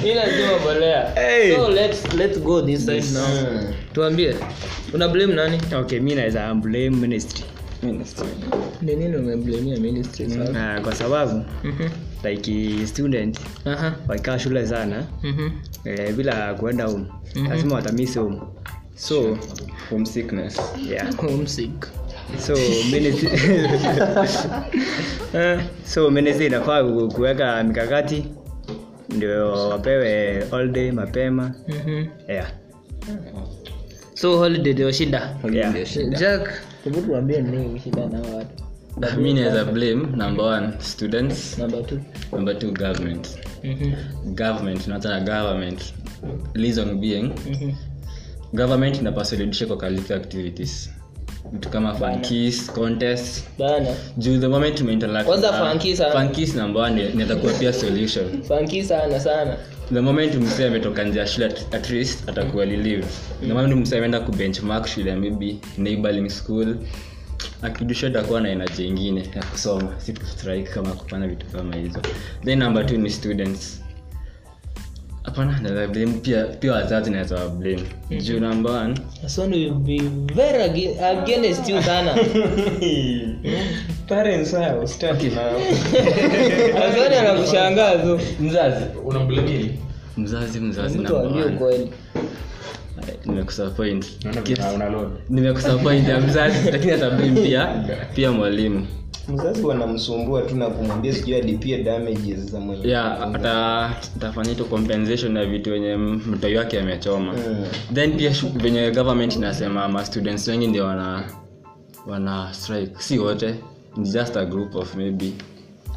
[0.04, 0.14] Hii
[0.62, 1.12] mbolea.
[1.16, 1.56] Hey.
[1.56, 3.62] so let's let's go this side now.
[3.94, 4.36] Tuambie
[4.94, 5.60] una blame nani?
[5.76, 7.44] Okay mi naweza blame ministry.
[8.82, 11.90] Ni nini umeblamia ministry sasa na kwa sababu Mhm.
[12.24, 13.96] like student aha.
[14.08, 15.04] wakikaa shule sana.
[15.24, 15.50] Mhm.
[15.86, 17.06] Eh, bila kuenda home.
[17.50, 18.38] Lazima watamisi home.
[18.96, 19.38] So?
[19.90, 20.62] Homesickness.
[20.90, 21.88] Yeah homesick
[22.38, 22.54] so
[25.34, 25.60] Eh,
[25.94, 28.26] so ministry inafaa kuweka mikakati
[29.10, 31.56] ndio wapewe holiday mapema.
[31.68, 32.08] Mm-hmm.
[32.28, 32.52] yeah.
[34.14, 35.74] so holiday ndio shida Yeah.
[36.20, 36.50] jack?
[37.08, 38.64] Tuambie nini shida na watu?
[39.18, 41.58] Mi naweza blame number one students.
[41.58, 42.00] Number two,
[42.32, 43.28] number two government.
[43.64, 43.94] Mhm.
[44.36, 45.94] Government naanza government.
[46.54, 47.72] Reason being mhm.
[48.54, 49.78] Government inapaswa irudishe kwa
[50.12, 50.90] activities
[51.54, 53.88] vitu kama fankis contest bana.
[54.18, 56.12] Juu the moment tumeinteract Kwanza na- funky sana.
[56.22, 58.44] funkis number 1 inaweza kuwa pia solution.
[58.44, 59.58] Fankis sana sana.
[59.94, 63.06] The moment msee ametoka nje ya shule at, at least atakuwa lilive
[63.48, 66.76] the moment msee ameenda kubenchmark shule maybe neighboring school
[67.62, 69.94] akidusha atakuwa na energy ingine ya kusoma.
[69.98, 72.00] Si kustrike kama kufanya vitu kama hizo.
[72.46, 73.79] Then number two ni students
[75.30, 76.12] hapana naweza blame.
[76.22, 77.84] Pia pia wazazi naweza wa blame
[78.22, 78.96] juu number one.
[79.28, 80.02] Son will be
[80.36, 82.16] very ag- against you sana
[84.10, 85.60] parents hao start now
[86.84, 88.20] Asoni anakushangaa tu.
[88.40, 88.86] Mzazi.
[89.06, 89.80] Unamblamia nini?
[90.18, 91.90] mzazi mzazi mtu number ambie one.
[93.26, 95.10] nimekusapoint Naona vile una load.
[95.30, 97.68] nimekusapoint ya mzazi lakini hata blame pia
[98.16, 98.88] pia mwalimu
[99.30, 105.38] mzazi wanamsumbua tu na kumwambia sijui alipie damages za mwenye yeah ata tafanya to compensation
[105.38, 107.34] ya vitu wenye mtoi wake amechoma.
[107.34, 107.66] Mm.
[107.94, 111.24] then pia venye government inasema ma students wengi ndio wana
[112.08, 112.92] wana strike.
[113.00, 113.56] Si wote
[113.98, 115.34] ni just a group of maybe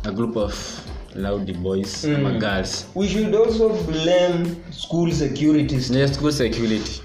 [0.05, 0.81] a group of
[1.14, 2.14] loud boys mm.
[2.14, 2.87] ama girls.
[2.95, 7.03] We should also blame school securities yeah, school security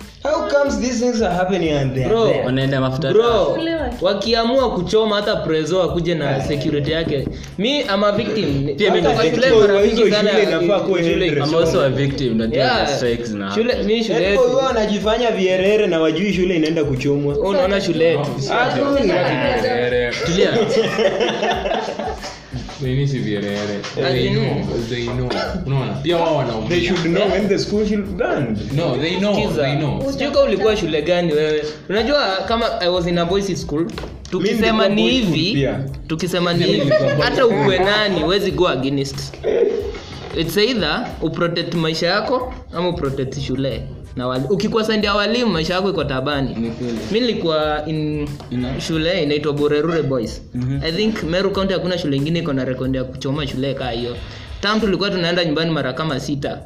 [0.70, 2.26] comes these things are happening and they Bro.
[2.28, 2.46] there?
[2.46, 3.58] wanaenda mafuta bro
[4.02, 7.28] wakiamua kuchoma hata prezo akuje na security yake
[7.58, 9.60] mi ama victim Pia mimi ni victim.
[9.60, 12.56] mara mingi sana shule inafaa kuwa shule- I'm also a victim na Yeah.
[12.78, 12.96] yeah.
[12.98, 17.82] strikes na shule mimi shule yetu wao wanajifanya vierere na wajui shule inaenda kuchomwa unaona
[17.82, 19.14] shule yetu Hakuna.
[20.26, 20.50] Tulia
[22.82, 23.80] Nini si vierere?
[23.96, 25.30] They know, they know.
[25.66, 25.94] Unaona?
[26.04, 26.70] pia wao wanaumia.
[26.70, 30.12] they should know when the school should done No, they know, they know.
[30.12, 33.88] sijui kama ulikuwa shule gani wewe unajua kama i was in a boys school
[34.32, 35.68] tukisema ni hivi
[36.08, 39.34] tukisema ni hivi hata ukuwe nani huwezi go against
[40.38, 43.84] its either uprotect maisha yako ama uprotect shule
[44.18, 46.74] na wali, ukikuwa walimu maisha yako iko tabani.
[47.12, 48.28] Mi nilikuwa in
[48.80, 50.42] shule inaitwa borerure boys.
[50.84, 54.16] I think meru county hakuna shule ingine iko na rekondi ya kuchoma shule kaa hiyo.
[54.62, 56.60] Tam tulikuwa tunaenda nyumbani mara kama sita.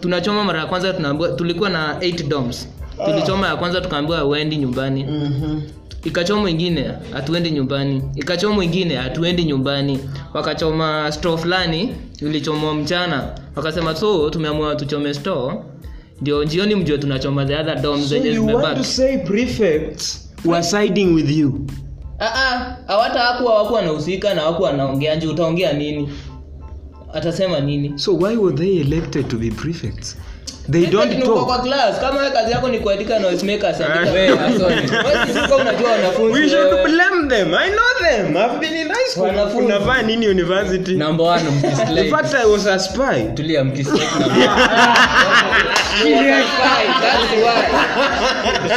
[0.00, 2.68] Tunachoma mara ya kwanza tunaambiwa tulikuwa na 8 doms
[3.04, 5.06] tulichoma ya kwanza tukaambiwa uendi nyumbani.
[6.04, 8.02] Ikachoma ingine hatuendi nyumbani.
[8.16, 9.98] Ikachoma ingine hatuendi nyumbani.
[10.34, 13.24] Wakachoma store fulani ulichomwa mchana.
[13.56, 15.54] Wakasema so tumeamua tuchome store
[16.20, 18.84] ndio njioni mjue tunachoma the other dom zenye zimebaki.
[22.18, 26.12] Ah, ah, hawata haku wanahusika na waku wanaongea nje utaongea nini?
[27.14, 27.92] Atasema nini?
[27.98, 30.16] So why were they elected to be prefects?
[30.70, 31.46] They don't talk.
[31.46, 32.00] kwa class.
[32.00, 33.46] Kama kazi yako ni kuandika noise
[39.96, 40.94] i nini university?
[40.94, 41.40] Number 1
[43.34, 44.48] tulia mkislay number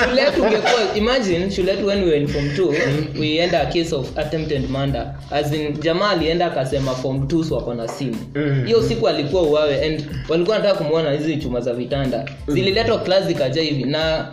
[0.04, 3.66] shule yetu ungekuwa imagine shule yetu when we were in form 2 we end a
[3.66, 5.14] case of attempted murder.
[5.32, 8.18] As in jamaa alienda akasema form 2 so wako na simu.
[8.66, 12.26] Hiyo siku alikuwa uwawe and walikuwa wanataka kumwona hizi chuma za vitanda.
[12.48, 14.26] Zililetwa class zikaja hivi na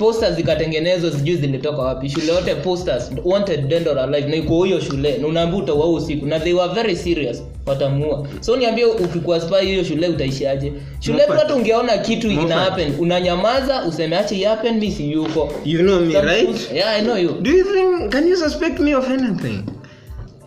[0.00, 2.08] posters zikatengenezwa sijui zilitoka wapi.
[2.08, 5.18] Shule yote posters wanted dead or alive na iko huyo shule.
[5.18, 8.26] Na unaambia utaua usiku na they were very serious watamuua.
[8.40, 10.72] So niambie ukikuwa spy hiyo shule utaishiaje?
[11.00, 15.52] Shule hata ungeona kitu ina happen unanyamaza useme ache happen mimi si yuko.
[15.64, 16.72] You know me right?
[16.74, 17.32] yeah i know you.
[17.40, 19.62] Do you think can you suspect me of anything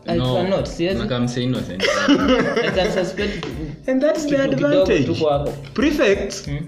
[0.06, 1.00] I No, cannot, siwezi.
[1.00, 1.84] unakaa mse innocent.
[2.68, 3.46] I can suspect
[3.88, 5.20] and that's the advantage.
[5.20, 5.54] kwako.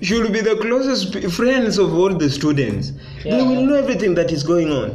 [0.01, 2.93] should be the closest friends of all the students.
[3.23, 3.47] They Yeah.
[3.49, 4.91] will know everything that is going on.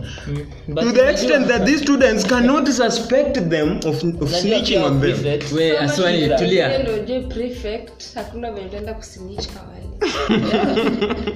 [0.69, 5.13] But to the extent that these students cannot suspect them of, of snitching on them.
[5.13, 6.79] prefect, aswani tulia.
[6.79, 9.90] ndio ujue prefect hakuna venye utaenda kusinich kawali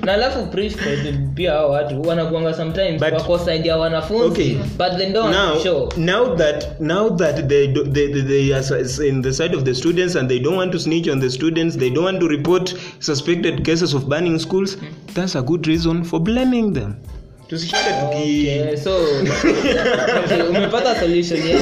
[0.05, 0.46] na alafu
[1.35, 4.55] pia hao watu wanakuanga sometimes But- wako side ya wanafunzi Okay.
[4.79, 8.64] but they don't now show now that now that they, do, they, they, they are
[9.09, 11.77] in the side of the students and they don't want to snitch on the students
[11.79, 14.79] they don't want to report suspected cases of banning schools
[15.14, 16.94] that's a good reason for blaming them.
[17.48, 18.90] Tusishinde tuki okay, so
[20.24, 21.57] okay, umepata solution yako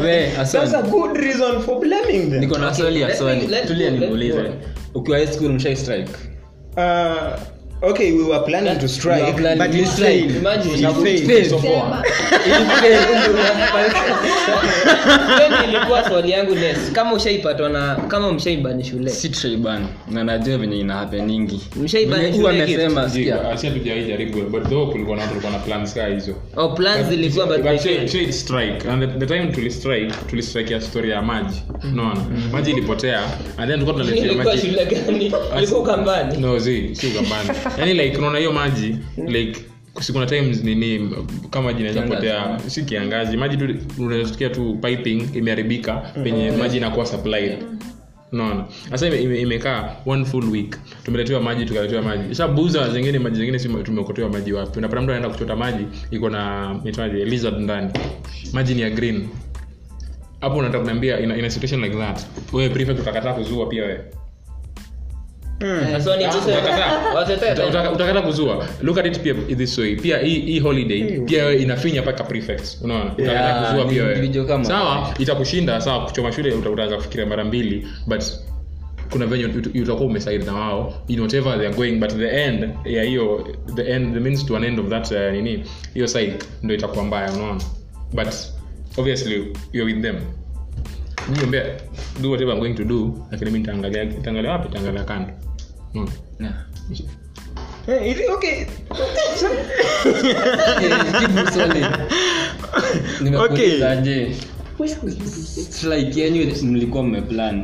[0.04, 2.40] we that's a aswani good reason for blaming them.
[2.40, 3.48] Niko na swali ya swali.
[3.66, 4.50] tulia nikuulize
[4.94, 6.10] ukiwa high school mshai strike
[6.78, 7.44] uh,
[7.82, 10.08] okay we were planning to strike planning but you strike.
[10.20, 10.36] failed.
[10.36, 11.26] Imagine, you failed.
[11.26, 11.50] Failed.
[11.50, 12.02] So far.
[15.68, 20.80] Ilikuwa swali yangu next kama ushaipatwa na kama mshaibani shule si traiban na najua venye
[20.80, 25.22] ina happeningi Mshaibani Venye shule huwa amesema sikia Asi hatujawai jaribu but though kulikuwa na
[25.22, 28.88] watu walikuwa na plans kaa hizo oh plans zilikuwa but shade- strike.
[28.90, 31.62] And the, the time tulistrike tulistrike ya story ya maji.
[31.92, 32.20] Unaona?
[32.52, 33.22] Maji ilipotea.
[33.56, 34.66] And then tulikuwa tunaletea ilikuwa maji.
[34.66, 35.32] shule gani?
[35.58, 39.60] Ilikuwa kambani no zi si ugambani yani like unaona hiyo maji like
[40.12, 41.10] kuna times nini
[41.50, 47.06] kama maji inaweza potea si kiangazi maji tu unasikia tu piping imeharibika penye maji inakuwa
[47.06, 47.58] supplied.
[48.32, 52.34] Naona sasa ime- ime- imekaa one full week tumeletewa maji tukaletewa maji.
[52.34, 54.78] Shabuza zingine maji zingine si tumeokotewa maji wapi?
[54.78, 57.90] Unapata mtu anaenda kuchota maji iko na itwaje lizard ndani.
[58.52, 59.28] Maji ni ya green.
[60.40, 62.20] Hapo unataka kuniambia in, in a situation like that.
[62.52, 64.00] Wewe prefect utakataa kuzua pia wewe
[65.60, 67.66] Na so Utakataa.
[67.68, 68.66] utaka- utakata kuzua.
[68.82, 69.96] Look at it pia this way.
[69.96, 72.80] Pia hii hii holiday pia wewe inafinya paka prefects.
[72.82, 73.04] Unaona?
[73.12, 74.64] Utakataa Yeah, kuzua pia wewe.
[74.64, 75.80] sawa itakushinda.
[75.80, 78.22] Sawa kuchoma shule uta- utaanza kufikiria mara mbili but
[79.10, 82.68] kuna venye ut- utakuwa umesaidi na wao in whatever they are going but the end
[82.84, 86.34] ya hiyo the end the means to an end of that uh, nini hiyo side
[86.62, 87.60] ndio itakuwa mbaya unaona?
[88.12, 88.28] But
[88.96, 90.16] obviously you're with them.
[91.36, 91.62] Niambia
[92.22, 94.68] do whatever i'm going to do lakini mimi nitaangalia nitaangalia wapi?
[94.68, 95.32] Nitaangalia kando
[95.94, 96.54] unaona Yeah.
[97.88, 98.60] Eh, it- okay
[100.82, 101.86] Eh, jibu swali.
[103.20, 104.34] Nimekuuliza Okay.
[105.70, 107.62] Strike yenyu mlikuwa mmeplan.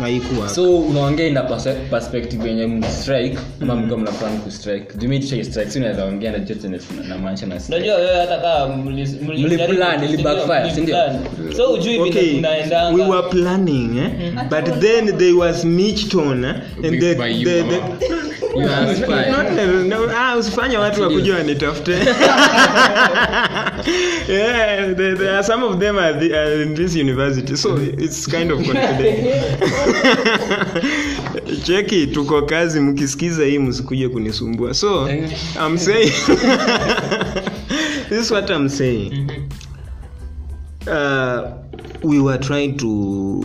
[0.00, 1.42] Haikuwork, si so unaongea ina
[1.90, 6.68] perspective yenye mstrike ama mlikuwa mnaplan kustrike jumi si unaweza ongea na chote
[7.08, 7.76] namaanisha na strike.
[7.90, 10.96] unajua wewe hata kama mli- mli- Mliplan, ili backfire, si ndio?
[10.96, 11.54] mliplan.
[11.56, 12.42] so ujui okay
[12.94, 14.10] we were planning eh?
[14.50, 16.54] but then there was michton eh?
[16.84, 17.80] and the, the, the,
[18.56, 19.30] You are spy.
[19.30, 21.92] Not- no, ah, usifanye watu wakuja wanitafute
[24.28, 28.26] yeah, there, there are some of them are, the, are in this university so it's
[28.26, 29.04] kind of confident.
[31.64, 34.74] cheki tuko kazi mkisikiza hii msikuje kunisumbua.
[34.74, 35.08] So
[35.66, 36.10] I'm saying
[38.08, 39.30] this is what I'm saying.
[40.86, 41.42] Uh,
[42.02, 43.44] we were trying to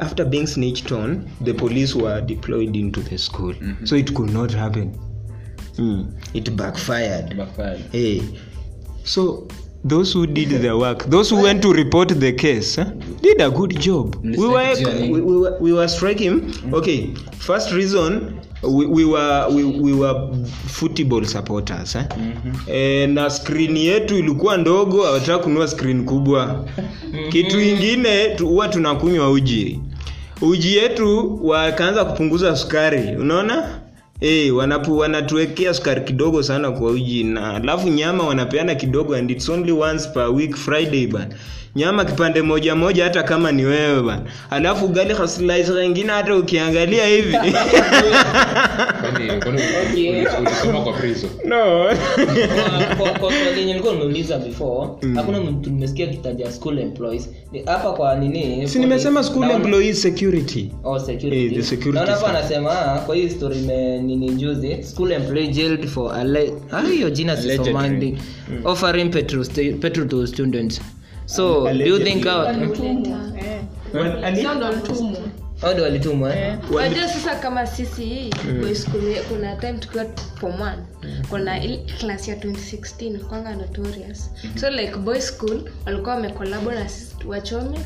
[0.00, 3.54] after being snitched on the police were deployed into the school.
[3.84, 4.98] So it could not happen.
[5.76, 6.06] Mm.
[6.34, 7.36] it backfired.
[7.36, 7.80] Backfired.
[7.92, 8.22] hey
[9.08, 9.46] so
[9.84, 12.90] those who did the work those who went to report the case huh,
[13.22, 14.16] did a good job.
[14.24, 16.52] We were, we, we, were, we were striking.
[16.74, 20.34] Okay first reason we, we were we, we were
[20.66, 22.04] football supporters eh?
[22.68, 26.64] e, na screen yetu ilikuwa ndogo hawataka kununua screen kubwa.
[27.28, 29.80] Kitu ingine huwa tunakunywa uji.
[30.40, 33.80] Uji yetu wakaanza kupunguza sukari unaona
[34.20, 39.48] Eh, wanapu wanatuwekea sukari kidogo sana kwa uji na alafu nyama wanapeana kidogo and it's
[39.48, 41.34] only once per week friday ban
[41.78, 44.22] nyama kipande moja moja hata kama ni wewe bana.
[44.50, 47.32] alafu ugali slice kengine, hata ukiangalia hivi.
[49.00, 51.84] Kwani- kwani ulisoma kwa prison no.
[51.86, 57.28] Kwa- kwa- kwa swali yenye nilikuwa nimeuliza before hakuna mtu nimesikia kitaja school employees.
[57.66, 60.70] Hapa kwa nini si nimesema school employees security.
[60.84, 61.54] Oh, security.
[61.56, 62.70] The security Naona hapa anasema
[63.06, 66.52] kwa hii story ime nini juzi school employee jailed for alle-
[66.92, 68.18] hiyo jina sisomandi
[68.64, 69.46] offering petrol,
[69.80, 70.80] petrol to students
[71.28, 72.26] so do you think
[74.66, 75.18] walitumwa.
[75.60, 76.54] hao ndio walitumwa eh?
[77.08, 78.30] sasa kama sisi hii
[78.74, 80.04] school kuna time tukiwa
[80.40, 80.82] form one
[81.30, 81.60] kuna
[81.98, 84.30] klas ya 2016 kwanga notorious.
[84.60, 87.78] So like boy school walikuwa wamekolabo na sisi wachome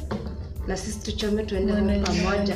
[0.66, 2.55] na sisi tuchome tuende pamoja.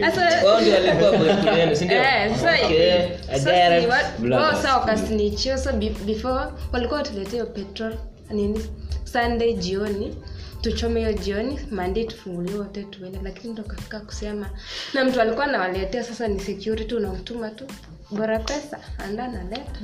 [0.00, 1.98] Sasa wao ndio walikuwa boyfriend yenu, si ndio?
[2.02, 2.92] Eh, sasa- Okay,
[3.32, 3.90] I sasa get ni it.
[3.90, 4.42] wa- Blood.
[4.42, 5.72] wao saa wakasnichio so
[6.06, 7.94] before walikuwa watuletea petrol
[8.30, 8.60] nini
[9.04, 10.16] sunday jioni
[10.60, 13.18] tuchome hiyo jioni mandi tufungulie wote tuende.
[13.22, 14.50] Lakini ndo kafika kusema
[14.94, 17.64] na mtu alikuwa nawaletea sasa ni security unamtuma tu.
[18.10, 19.80] Bora pesa anda naleta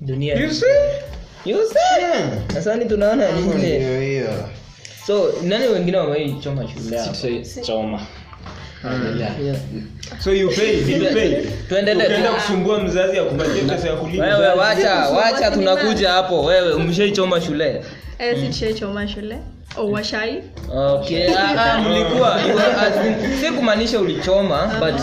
[0.00, 0.34] dunia
[1.44, 2.52] You see?
[2.54, 4.24] sasa ni tunaona nini
[5.06, 6.96] so nani wengine wamaichoma shule
[9.42, 9.56] Yeah.
[10.18, 11.46] So you pay you pay.
[11.68, 14.24] tuendelee kusumbua mzazi akupatie pesa ya kulipa.
[14.24, 16.44] Wewe wacha wacha tunakuja hapo.
[16.44, 17.84] Wewe mshaichoma shule?
[18.18, 19.36] Eh, si tushaichoma shule.
[19.76, 20.42] Oh, washai.
[20.76, 21.28] Okay.
[21.36, 22.40] Ah, ah, mlikuwa
[23.40, 25.00] si kumaanisha ulichoma but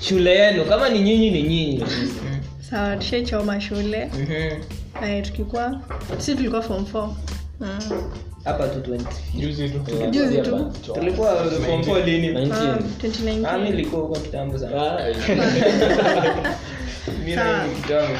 [0.00, 1.84] shule yenu kama ni nyinyi ni nyinyi.
[2.70, 4.10] Sawa tushaichoma shule.
[5.22, 5.80] Tukikuwa
[6.18, 7.08] si tulikuwa form 4
[7.60, 7.78] mm.
[8.44, 8.98] Hapa tu
[9.34, 9.68] juzi
[10.42, 10.72] tu.
[10.94, 12.28] Tulikuwa form 4 lini?
[12.32, 15.08] 2019 Ah, mi huko kitambo sana.
[17.24, 17.32] Ni
[17.82, 18.18] kitambo.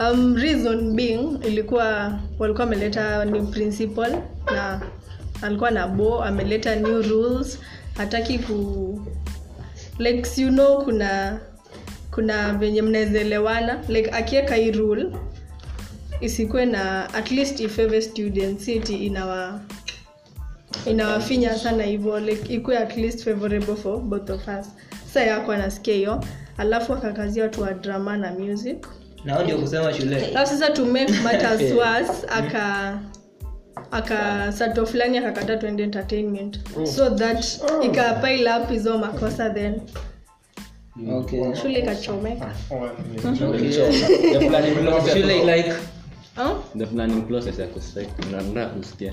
[0.00, 4.22] Um, reason being ilikuwa walikuwa ameleta new principal
[4.54, 4.80] na
[5.42, 7.58] alikuwa na bo ameleta new rules.
[7.96, 9.00] Hataki ku
[9.98, 11.40] like you know kuna
[12.10, 15.06] kuna venye mnawezaelewana like akieka hii rule
[16.22, 19.60] isikuwe na at least ifave students city inawa
[20.86, 24.66] inawafinya sana hivyo like ikuwe at least favorable for both of us.
[25.12, 26.24] Sa yako anasikia hiyo
[26.56, 28.86] alafu akakazia watu wa drama na music.
[29.24, 30.26] Na hao ndio kusema shule.
[30.26, 32.98] Alafu sasa to make matters worse aka
[33.90, 36.60] aka sato fulani akakata tuende entertainment.
[36.86, 37.46] So that
[37.82, 39.80] ikapile up hizo makosa then.
[41.12, 41.54] Okay.
[41.54, 42.54] Shule ikachomeka.
[45.12, 45.62] Shule
[46.36, 46.78] Huh?
[46.78, 48.12] the planning process ya kustrike.
[48.28, 49.12] Mnaandaa kusikia.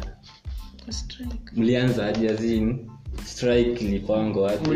[1.56, 2.30] Mlianza aje
[3.26, 4.70] strike ilipangwa wapi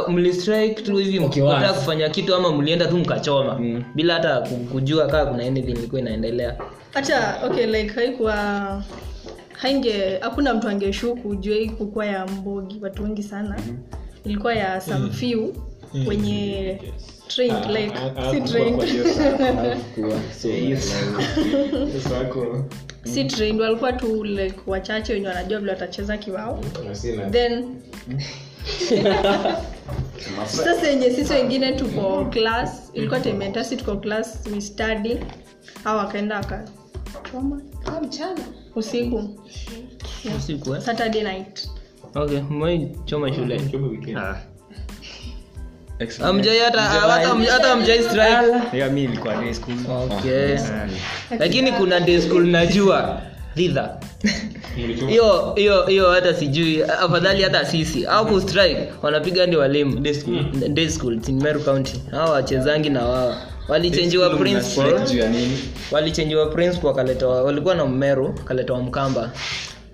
[0.00, 3.58] uh, mlistrike tu hivi mkipata kufanya kitu ama mlienda tu mkachoma?
[3.58, 3.84] Mm.
[3.94, 4.40] bila hata
[4.72, 6.56] kujua kaa kuna anything ilikuwa inaendelea.
[6.94, 8.34] Hata okay like haikuwa
[9.52, 13.60] hainge hakuna mtu angeshuku juu hii kukuwa ya mbogi watu wengi sana.
[14.24, 15.52] Ilikuwa ya some few
[16.06, 16.80] wenye
[17.28, 17.94] trained like
[18.30, 18.82] si trained
[23.04, 26.60] si trained walikuwa tu like wachache wenye wanajua vile watacheza kiwao
[27.30, 27.76] then
[30.46, 35.18] sasa yenye sisi wengine tuko class ilikuwa tementasi tuko class we study.
[35.84, 38.00] Au wakaenda wakachoma Ah,
[38.74, 39.38] usiku.
[40.36, 40.80] Usiku eh?
[40.82, 41.68] saturday night.
[42.14, 43.60] Okay mmewai choma shule.
[44.16, 44.53] Ah.
[49.54, 49.74] School.
[50.12, 50.58] okay.
[51.38, 53.20] Lakini kuna day school najua.
[53.56, 53.96] Dhidha
[55.08, 56.82] hiyo hiyo hiyo hata sijui.
[56.82, 58.06] Afadhali hata sisi.
[58.06, 60.00] Au kustrike wanapiga ndi walimu.
[60.00, 60.44] Day school.
[60.68, 62.00] Day school Meru county.
[62.10, 63.34] Hao wachezangi na wao.
[63.68, 64.30] Walichenjiwa
[65.90, 69.30] walichenjiwa prince wakaletwa walikuwa na mmeru kaletwa mkamba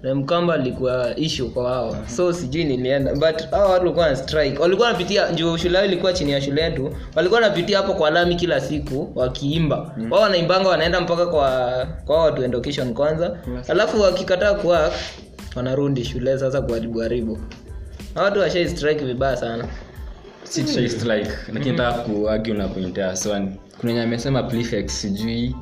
[0.02, 1.96] na mkamba alikuwa issue kwa wao.
[2.16, 3.14] So sijui nilienda.
[3.14, 4.58] But hao watu walikuwa na strike.
[4.58, 6.96] Walikuwa wanapitia juu shule yao ilikuwa chini ya shule yetu.
[7.14, 9.94] Walikuwa wanapitia hapo kwa lami kila siku wakiimba.
[10.10, 13.38] Wao wanaimbanga wanaenda mpaka kwa kwa watu education kwanza.
[13.68, 14.00] Alafu?
[14.00, 14.92] Wakikataa kuwork
[15.56, 17.38] wanarudi shule sasa kuharibu haribu.
[18.14, 19.68] Hao watu washai strike vibaya sana.
[20.44, 23.36] Si try strike lakini nataka kuagi na point ya so
[23.80, 25.54] kuna nye amesema prefix sijui.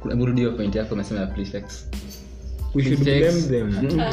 [0.00, 1.88] Kuna burudio point yako amesema prefix
[2.74, 3.46] We should Prefix.
[3.48, 3.90] blame them.
[3.90, 4.12] Mm.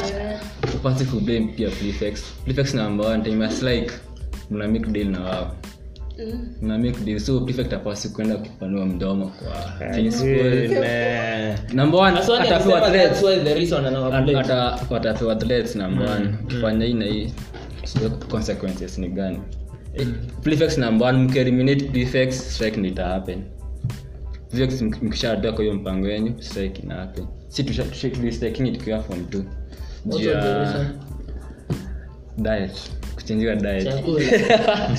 [0.74, 2.22] upasi kublame pia prefix.
[2.44, 3.92] Prefix number one time as like
[4.50, 5.54] mna make deal na wao.
[6.62, 7.18] Mna make deal.
[7.20, 10.74] So prefect apasi kwenda kupanua mdomo kwa principal
[11.72, 13.22] number one atapewa threats.
[13.22, 16.34] Ata- ata- watapewa threats number one.
[16.44, 17.32] ukifanya hii na hii
[18.30, 19.38] consequences ni gani?
[19.94, 20.06] Eh,
[20.42, 23.42] prefects number one mkieliminate prefix strike nita happen.
[25.02, 28.10] Mkishatoka kwa hiyo mpango wenu strike ina happen si tusha- tusha-
[28.72, 29.42] tukiwa fom 2
[30.06, 30.86] juu ya
[32.38, 32.72] diet.
[33.14, 33.88] Kuchenjiwa diet.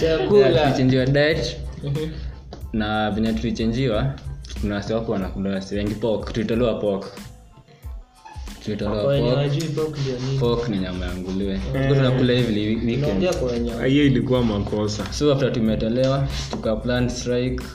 [1.06, 1.58] Diet.
[2.74, 4.14] Na venye tulichenjiwa
[4.62, 5.96] kuna wasi wako wanakula wasi wengi.
[5.96, 6.76] Pok tulitolewa
[10.40, 11.60] pok ni nyama ya nguruwe.
[11.88, 12.54] Tunakula hivi
[13.82, 15.14] Ah, hiyo ilikuwa makosa.
[15.14, 17.64] So after tumetolewa tuka plan strike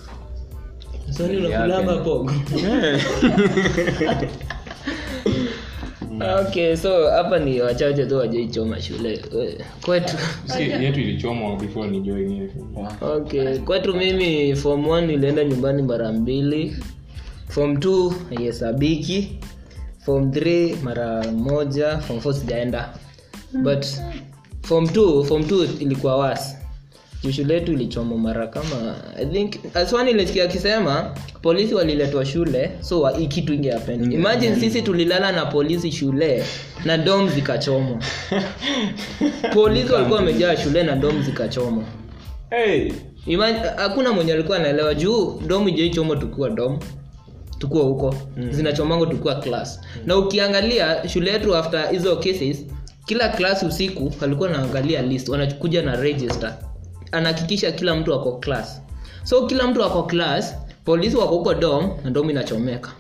[6.33, 9.25] okay so hapa ni wachache tu wajaichoma shule.
[9.35, 10.17] We, kwetu.
[10.81, 12.51] Yetu ilichomwa before ni join
[13.01, 16.77] okay kwetu mimi form 1 nilienda nyumbani mara mbili.
[17.49, 19.39] Form 2 haihesabiki
[19.99, 21.99] form 3 mara moja.
[21.99, 22.95] Form 4 sijaenda.
[23.53, 23.87] But
[24.63, 26.64] form 2 form 2 ilikuwa was Juu
[27.33, 33.27] shule yetu ilichomwa mara kama i think aswani ilisikia akisema polisi waliletwa shule so hii
[33.27, 36.45] kitu ingehappen imagine sisi tulilala na polisi shule
[36.85, 37.99] na dom zikachomwa.
[39.55, 41.85] Polisi walikuwa wamejaa shule na dom zikachomwa.
[42.51, 42.93] Hey.
[43.77, 44.95] Hakuna mwenye alikuwa anaelewa.
[44.95, 46.79] Juu dom ijaichomo tukiwa dom
[47.59, 48.15] tukuwa huko.
[48.37, 48.53] Mm.
[48.53, 49.81] zinachomango tukiwa class.
[49.97, 50.03] Mm.
[50.07, 52.67] na ukiangalia shule yetu after hizo cases
[53.07, 56.57] kila class usiku walikuwa naangalia list wanakuja na register
[57.15, 58.81] anahakikisha kila mtu ako class.
[59.25, 60.55] So kila mtu ako class
[60.85, 62.93] polisi wako huko dom na dom inachomeka.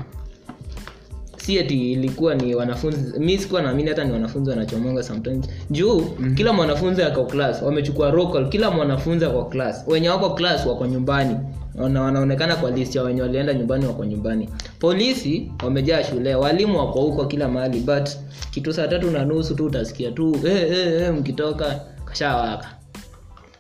[1.36, 5.46] Si eti ilikuwa ni wanafunzi mi sikuwa naamini hata ni wanafunzi wanachomonga sometimes.
[5.70, 6.34] Juu mm-hmm.
[6.34, 9.84] kila mwanafunzi ako class wamechukua roll kila mwanafunzi ako class.
[9.86, 11.36] Wenye wako class wako nyumbani.
[11.74, 14.48] Na wanaonekana kwa list ya wenye walienda nyumbani wako nyumbani.
[14.78, 18.08] Polisi wamejaa shule walimu wako huko kila mahali but
[18.50, 22.68] kitu saa tatu na nusu tu utasikia tu hey, hey, hey, mkitoka kashawaka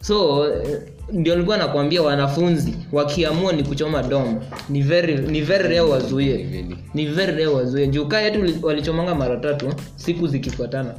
[0.06, 0.80] so eh,
[1.12, 6.64] ndio nilikuwa nakwambia wanafunzi wakiamua ni kuchoma dom ni very ni very rare wazuie.
[6.94, 7.86] Ni very rare wazuie.
[7.86, 10.94] Juu kaa yetu walichomanga mara tatu siku zikifuatana.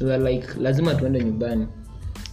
[0.00, 1.66] Were like lazima tuende nyumbani.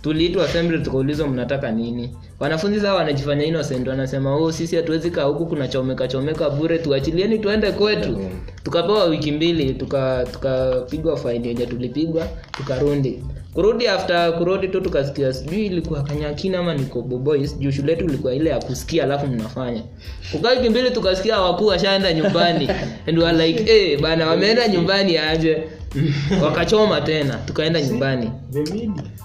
[0.01, 2.15] Tuliitwa assembly tukaulizwa mnataka nini.
[2.39, 5.67] Wanafunzi sawa wanajifanya innocent wanasema oh sisi hatuwezi kaa huku kuna
[6.07, 8.19] chomeka bure tuachilieni tuende kwetu.
[8.63, 13.23] Tukapewa wiki mbili tukapigwa tuka faini yenye tulipigwa tukarudi
[13.57, 18.33] kurudi after kurudi tu tukasikia sijui ilikuwa kanyakini ama niko bobois juu shule yetu ilikuwa
[18.35, 19.83] ile ya kusikia alafu mnafanya.
[20.31, 22.69] Kukaa wiki mbili tukasikia wakuu washaenda nyumbani
[23.07, 25.63] and we like hey, bana wameenda nyumbani aje?
[26.43, 28.31] Wakachoma tena tukaenda nyumbani.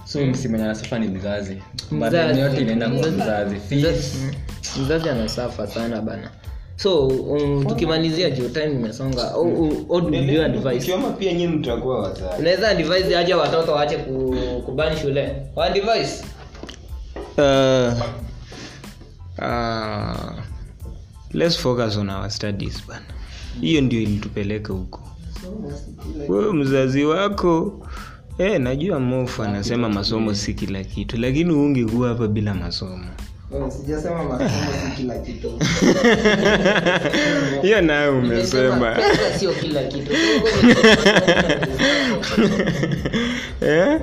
[0.04, 1.56] so msimenya nasafa ni mzazi.
[1.90, 2.40] Mzazi.
[2.40, 3.08] Yote inaenda kwa.
[3.10, 3.56] Mzazi-
[4.82, 5.08] mzazi.
[5.08, 6.30] Anasafa sana bana
[6.82, 9.36] so um, tukimalizia juu time imesonga.
[10.76, 12.40] Ukioma pia nyi mtakuwa wazazi.
[12.40, 15.36] Unaweza advise aje watoto waache ku, kubani shule?
[15.56, 16.24] Wa advise
[17.38, 17.92] uh,
[19.38, 20.32] uh,
[21.32, 23.04] let's focus on our studies bana.
[23.60, 25.00] Hiyo ndio ilitupeleka huko.
[26.28, 27.86] Wewe mzazi wako
[28.38, 33.04] eh, najua mofu anasema masomo si kila kitu lakini ungekuwa hapa bila masomo
[33.70, 35.52] sijasema masomo si kila kitu.
[37.62, 38.96] Hiyo nayo umesema.
[39.38, 40.12] Sio kila kitu.
[43.62, 44.00] Eh?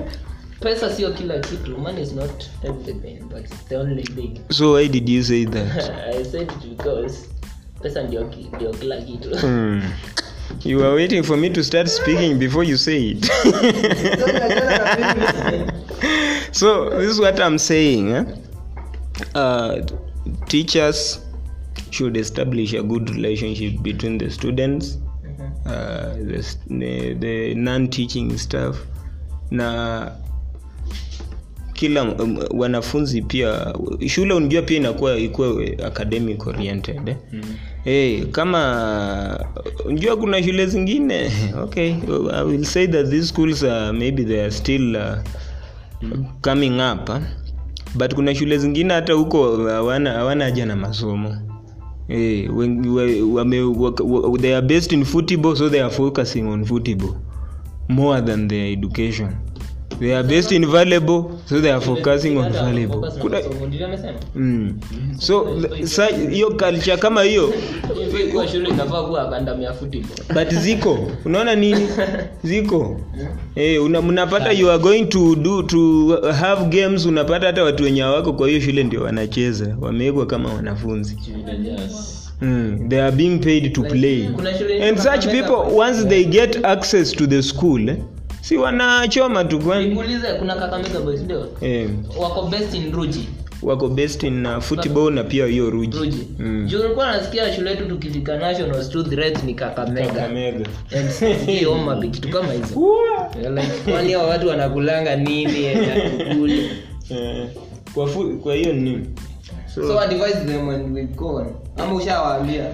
[0.60, 1.78] pesa sio kila kitu.
[1.78, 4.40] Money is not everything but it's the only thing.
[4.50, 5.90] So why did you say that?
[6.14, 7.28] I said it because
[7.82, 9.36] pesa ndio ndio kila kitu.
[9.38, 9.82] Hmm.
[10.64, 13.30] you are waiting for me to start speaking before you say it.
[16.52, 18.24] So this is what i'm saying eh?
[19.34, 19.84] Uh,
[20.46, 21.20] teachers
[21.90, 24.98] should establish a good relationship between the students
[25.66, 26.14] uh,
[26.68, 28.76] the, the, non-teaching staff
[29.50, 30.10] na
[31.72, 33.74] kila um, wanafunzi pia
[34.06, 37.16] shule unajua pia inakuwa ikuwe academic oriented eh?
[37.32, 37.42] mm.
[37.84, 39.46] hey, kama
[39.84, 41.30] unajua kuna shule zingine
[41.64, 41.94] okay
[42.32, 45.18] i will say that these schools are, maybe they are still uh,
[46.40, 47.20] coming up huh?
[47.94, 51.36] But kuna shule zingine hata huko hawana haja na masomo.
[52.08, 57.14] Hey, wame, they are based in football so they are focusing on football
[57.88, 59.30] more than their education
[60.00, 63.38] they are based in valuable so they are focusing on valuable kuna
[64.34, 64.80] mm.
[65.18, 65.46] so
[65.84, 67.52] sa hiyo culture kama hiyo
[70.34, 70.98] but ziko.
[71.24, 71.88] Unaona nini?
[72.44, 73.00] Ziko.
[73.56, 78.02] Eh una, mnapata you are going to do to have games unapata hata watu wenye
[78.02, 79.76] wako kwa hiyo shule ndio wanacheza.
[79.80, 81.16] Wamewekwa kama wanafunzi.
[82.42, 84.26] Mm, they are being paid to play.
[84.88, 87.96] and such people once they get access to the school eh,
[88.50, 89.94] si wanachoma tu kwani?
[90.38, 91.48] Kuna kakamega boys ndio?
[91.60, 91.88] Eh,
[92.20, 93.28] wako best in ruji.
[93.62, 95.98] Wako best in uh, football na pia hiyo ruji.
[95.98, 96.26] Ruji.
[96.38, 96.66] Mm.
[96.66, 98.36] juu ulikuwa nasikia shule yetu tukifika
[99.42, 100.66] ni kakamega Kakamega.
[102.10, 102.80] Kitu kama hizo.
[103.90, 105.64] Kwani hao watu wanakulanga nini?
[107.10, 107.46] Eh,
[107.94, 109.06] kwa fu- kwa hiyo ni
[109.76, 111.46] nini so advise them when we go on.
[111.76, 112.64] Ama ushawaambia.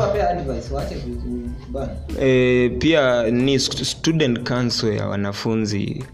[0.00, 6.04] Wapea advice waache kubana e, pia ni student council ya wanafunzi.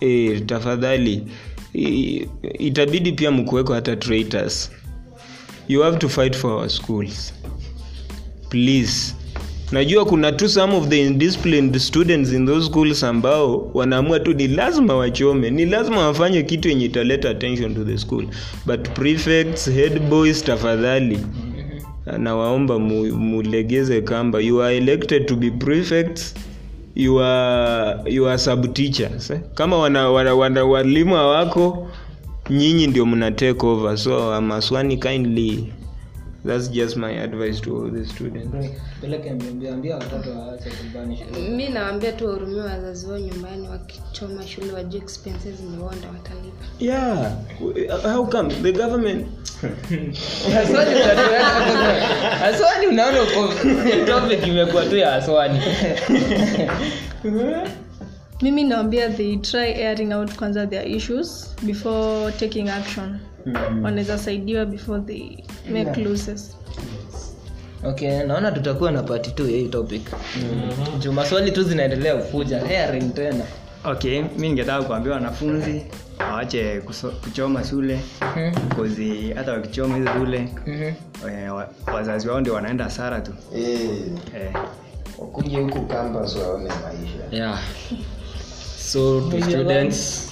[0.00, 1.26] E, tafadhali.
[1.74, 2.28] I,
[2.58, 4.70] itabidi pia mkuweko hata traitors.
[5.68, 7.34] You have to fight for our schools.
[8.48, 9.14] Please
[9.72, 14.48] najua kuna tu some of the indisciplined students in those schools ambao wanaamua tu ni
[14.48, 18.26] lazima wachome ni lazima wafanye kitu yenye italeta attention to the school.
[18.66, 20.00] But prefects head
[20.44, 21.18] tafadhali
[22.18, 24.40] nawaomba mu, mulegeze kamba.
[24.40, 26.34] You are elected to be prefects
[26.94, 27.20] you
[29.30, 29.40] eh?
[29.54, 30.10] kama wana,
[30.64, 31.88] walimu wako
[32.50, 33.98] nyinyi ndio mna take over.
[33.98, 34.52] So um,
[34.96, 35.72] kindly
[36.46, 38.70] that's just my advice to all the students.
[41.56, 46.64] Mi nawambia tu wahurumia wazazi wao nyumbani wakichoma shule wajue expenses ni wonda watalipa.
[46.78, 47.32] Yeah.
[48.02, 48.54] How come?
[48.54, 49.26] The government
[50.58, 51.00] aswani
[52.44, 53.54] aswani unaona uko
[54.06, 55.60] topic imekuwa tu ya aswani
[58.42, 63.18] mimi nawambia they try airing out kwanza their issues before taking action.
[63.82, 65.36] Wanaweza saidiwa before they
[65.72, 66.56] make losses.
[67.84, 70.02] Okay naona tutakuwa na pati tu ya hii topic.
[70.98, 73.44] Juu maswali tu zinaendelea kufuja airing tena.
[73.84, 75.82] Okay mi ningetaka kuambia wanafunzi
[76.18, 76.80] waache
[77.24, 78.00] kuchoma shule
[78.76, 81.54] kozi hata wakichoma hizo shule mm-hmm.
[81.56, 83.32] wa- wazazi wao ndio wanaenda hasara tu.
[83.54, 83.80] Eh,
[84.36, 84.52] eh.
[85.18, 87.36] wakuja huku kamba waone maisha.
[87.36, 87.58] Yeah
[88.86, 90.30] so to students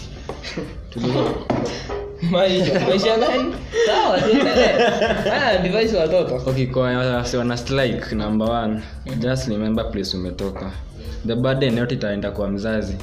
[2.31, 3.55] maisha maisha gani
[3.87, 6.51] sawa tuendelee watoto.
[6.51, 6.83] Okay kwa
[7.39, 8.83] wana strike number one
[9.19, 10.71] just remember place umetoka.
[11.27, 12.97] The burden yote itaenda kwa mzazi.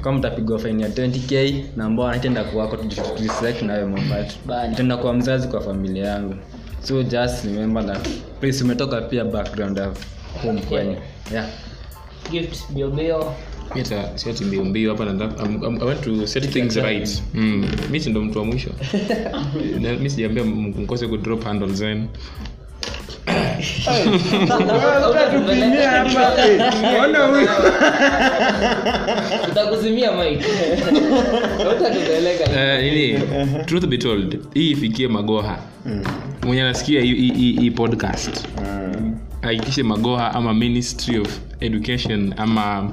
[0.00, 5.60] Kama mtapigwa faini ya 20k na ambao anaitenda tudislike nayo but itaenda kwa mzazi kwa
[5.60, 6.34] familia yangu.
[6.82, 8.08] So just remember that
[8.40, 9.92] please umetoka pia background ya
[10.42, 10.96] home kwenye.
[11.32, 11.46] Yeah.
[12.30, 13.34] Gift biobio
[14.14, 17.22] siati mbio mbio hapa nataka I'm- I'm- I want to set things right.
[17.34, 17.64] mm.
[17.90, 18.70] mi si mtu wa mwisho.
[20.02, 22.08] Mi sijaambia mkose ku handle zenu.
[29.50, 30.44] Utakuzimia mike
[31.76, 33.20] utatupeleka Eh, nini?
[33.64, 35.58] Truth be told hii ifikie magoha.
[36.46, 37.14] Mwenye anasikia hii-
[37.70, 38.46] podcast
[39.42, 42.90] ahakikishe magoha ama ministry of education ama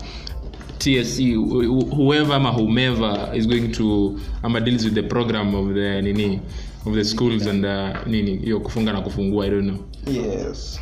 [0.91, 6.39] wh- whoever ama whomever is going to ama deals with the program of the nini
[6.85, 9.79] of the schools and uh, nini hiyo kufunga na kufungua i don't know.
[10.13, 10.79] Yes.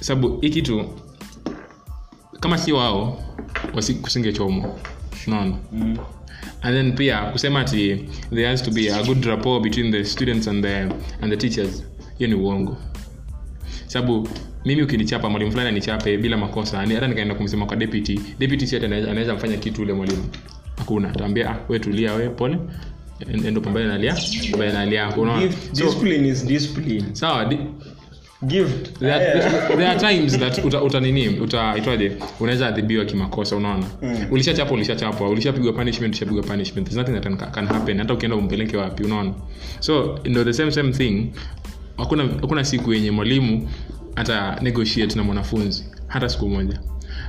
[0.00, 0.84] Sababu hii kitu
[2.40, 3.22] kama si wao
[3.74, 4.78] wasi- kusingechomwa.
[5.26, 5.56] Unaona?
[6.62, 7.96] And then pia kusema ati
[8.30, 10.76] there has to be a good rapport between the students and the,
[11.22, 11.84] and the teachers.
[12.18, 12.76] Hiyo ni uongo.
[13.86, 14.28] Sababu
[14.66, 19.34] mimi ukinichapa mwalimu fulani anichape bila makosa hata nikaenda kumsema kwa deputy deputy si anaweza
[19.34, 20.24] mfanya kitu ule mwalimu.
[20.78, 21.08] Hakuna.
[21.08, 22.58] Ataambia ah, we tulia we pole.
[23.46, 27.04] Endo unaona so discipline is discipline.
[27.12, 27.58] Sawa di,
[28.46, 29.40] gift there are,
[29.76, 31.74] there are times that uta, uta nini uta
[32.40, 33.86] unaweza adhibiwa kimakosa unaona.
[34.02, 34.26] Mm.
[34.30, 36.88] ulishachapa ulishachapa ulishapigwa punishment ulishapigwa punishment.
[36.88, 39.32] There's nothing that can, can happen hata ukienda umpeleke wapi unaona.
[39.80, 41.32] So ndo the same same thing
[41.96, 43.68] hakuna hakuna siku yenye mwalimu
[44.16, 46.80] hata negotiate na mwanafunzi hata siku moja.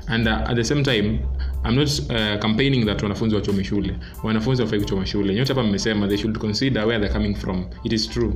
[0.08, 1.20] And uh, at the same time
[1.66, 3.94] i'm not uh, campaigning that wanafunzi wachome shule.
[4.24, 5.36] Wanafunzi wafai kuchoma shule.
[5.36, 7.66] Nyote hapa mmesema they should consider where they're coming from.
[7.84, 8.34] It is true.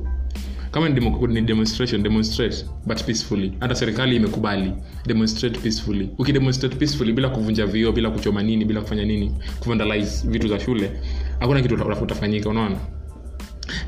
[0.70, 3.52] Kama ni, demo, ni demonstration demonstrate but peacefully.
[3.60, 4.72] Hata serikali imekubali.
[5.06, 6.10] Demonstrate peacefully.
[6.18, 10.90] Ukidemonstrate peacefully bila kuvunja vio bila kuchoma nini bila kufanya nini kuvandalize vitu za shule
[11.40, 12.76] hakuna kitu utafanyika unaona?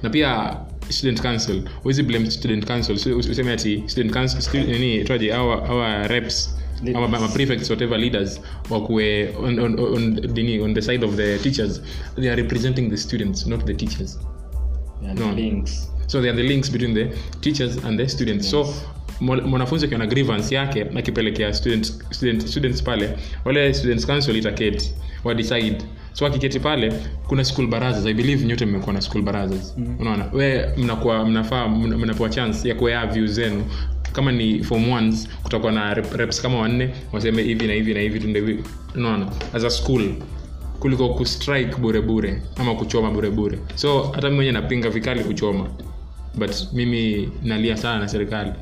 [0.03, 0.57] Na pia
[0.89, 1.62] student council.
[1.82, 2.97] Huwezi blame student council.
[3.18, 6.55] Useme ati student council nini twaje our, our reps
[6.95, 11.16] ama ma- ma prefects whatever leaders wakuwe on, on, on, nini, on the side of
[11.16, 11.80] the teachers.
[12.16, 14.18] They are representing the students not the teachers.
[15.03, 15.32] Yeah, No.
[15.35, 15.89] links.
[16.07, 18.49] So they are the links between the teachers and the students.
[18.51, 18.74] So mwa-
[19.21, 23.11] mwanafunzi akiwa na grievance yake akipelekea students, students, students pale
[23.45, 24.95] wale students council itaketi
[25.25, 25.79] wadecide
[26.12, 26.93] so akiketi pale
[27.27, 29.75] kuna school barazas i believe nyote mmekuwa na school barazas.
[29.79, 29.97] Mm.
[30.01, 33.65] unaona we mnakuwa mnafaa mnapewa chance ya kuea view zenu.
[34.12, 38.01] Kama ni form ones kutakuwa na rep, reps kama wanne waseme hivi na hivi na
[38.01, 40.15] hivi tunde hivi unaona as a school
[40.81, 43.59] kuliko kustrike bure bure ama kuchoma bure bure.
[43.75, 45.67] So hata mi mwenye napinga vikali kuchoma
[46.35, 48.53] but mimi nalia sana na serikali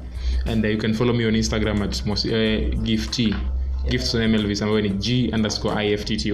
[0.47, 2.31] and uh, you can follow me on instagram at mos, uh,
[2.83, 3.21] gift
[3.91, 6.29] gifts on mlvs ambayo ni g underscore iftty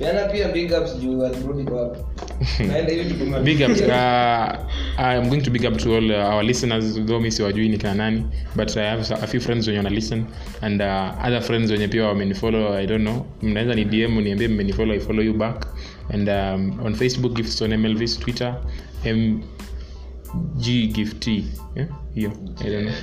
[0.00, 1.96] Yana pia big ups juu alirudi kwa
[2.68, 6.44] naenda hivi tukuma big ups uh, i'm going to big up to all uh, our
[6.44, 8.24] listeners though mi siwajui ni kina nani
[8.56, 10.24] but i have a few friends wenye wana listen
[10.60, 13.26] and uh, other friends wenye pia wamenifollow i don't know.
[13.42, 15.66] Mnaweza ni dm niambie mmenifollow i follow you back.
[16.14, 18.60] And um, on facebook gifts on mlvs twitter
[19.04, 19.42] m
[20.56, 21.88] g gift yeah?
[22.14, 22.32] hiyo.
[22.64, 22.94] I don't know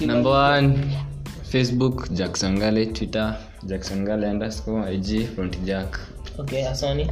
[0.00, 0.90] number one
[1.52, 3.36] facebook jackson gale twitter
[3.66, 5.98] jackson gale underscore ig front jack
[6.38, 7.10] okay asani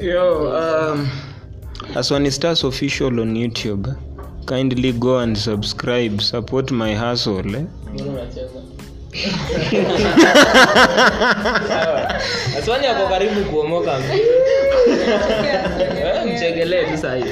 [0.00, 1.08] Yo, um,
[1.96, 3.96] asani Stars official on YouTube.
[4.44, 6.20] Kindly go and subscribe.
[6.20, 7.56] Support my hustle.
[7.56, 7.64] Eh?
[12.58, 13.98] Aswani ako karibu kuomoka
[16.38, 17.24] Mchegelee tu sahi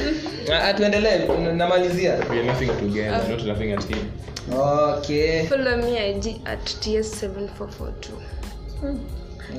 [0.53, 1.19] Ah, ah, tuendelee
[1.57, 2.15] namalizia.
[2.31, 3.99] We are laughing together, not laughing at him.
[4.99, 5.47] okay.
[5.47, 8.11] Follow me ig at ts7442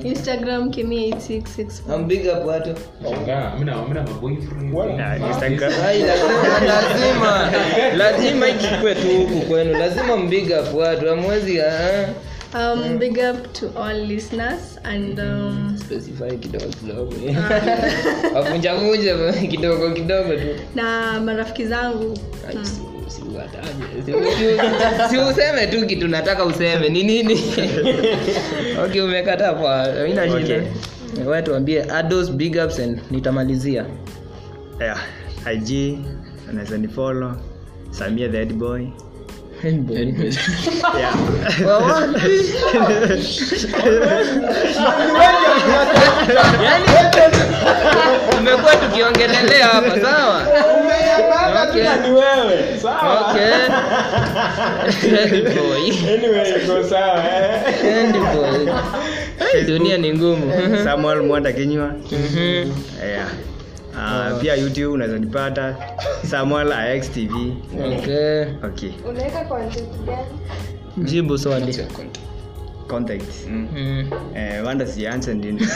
[0.04, 2.74] instagram kemi 8664 I'm big up watu.
[3.10, 4.96] Shangaa, mimi na- mimi na maboyfriend.
[4.98, 5.72] Na Instagram.
[5.86, 6.32] Ai, lazima
[6.72, 7.50] lazima.
[7.96, 9.72] Lazima ikikwe tu huku kwenu.
[9.78, 11.10] Lazima mbig up watu.
[11.10, 11.60] Amwezi
[12.54, 17.14] um, big up to all listeners and um, specify kidogo kidogo.
[18.34, 19.14] Wavunjavunje
[19.50, 20.46] kidogo kidogo tu.
[20.74, 22.18] Na marafiki zangu.
[22.62, 22.80] Si-
[25.10, 27.34] si useme tu kitu nataka useme ni nini?
[28.84, 30.38] Okay umekata kwa ina shida.
[30.38, 30.60] Okay.
[31.26, 33.84] wewe tuambie ados big ups and nitamalizia.
[34.80, 34.98] Yeah,
[35.54, 35.98] IG
[36.50, 37.32] anaweza ni follow.
[37.90, 38.86] Samia the head boy.
[40.98, 41.14] Yeah.
[41.66, 42.34] Wapi?
[46.64, 46.86] Yaani,
[48.36, 50.42] tumekuwa tukiongelelea hapa sawa
[51.70, 51.82] Okay.
[53.20, 53.52] Okay.
[55.00, 55.92] Candy boy.
[57.82, 58.68] Candy boy.
[59.66, 60.52] Dunia ni ngumu
[60.84, 61.86] Samuel Mwanda Kinywa.
[62.12, 62.72] Mhm.
[63.08, 63.26] Yeah.
[63.98, 65.76] Uh, pia YouTube unaweza nipata
[66.30, 67.30] Samuel IX TV.
[67.98, 68.44] Okay.
[68.64, 68.90] Okay.
[69.08, 70.28] unaweka content gani?
[70.96, 71.78] Jibu swali.
[72.88, 73.32] Contact.
[74.36, 74.86] Eh, wanda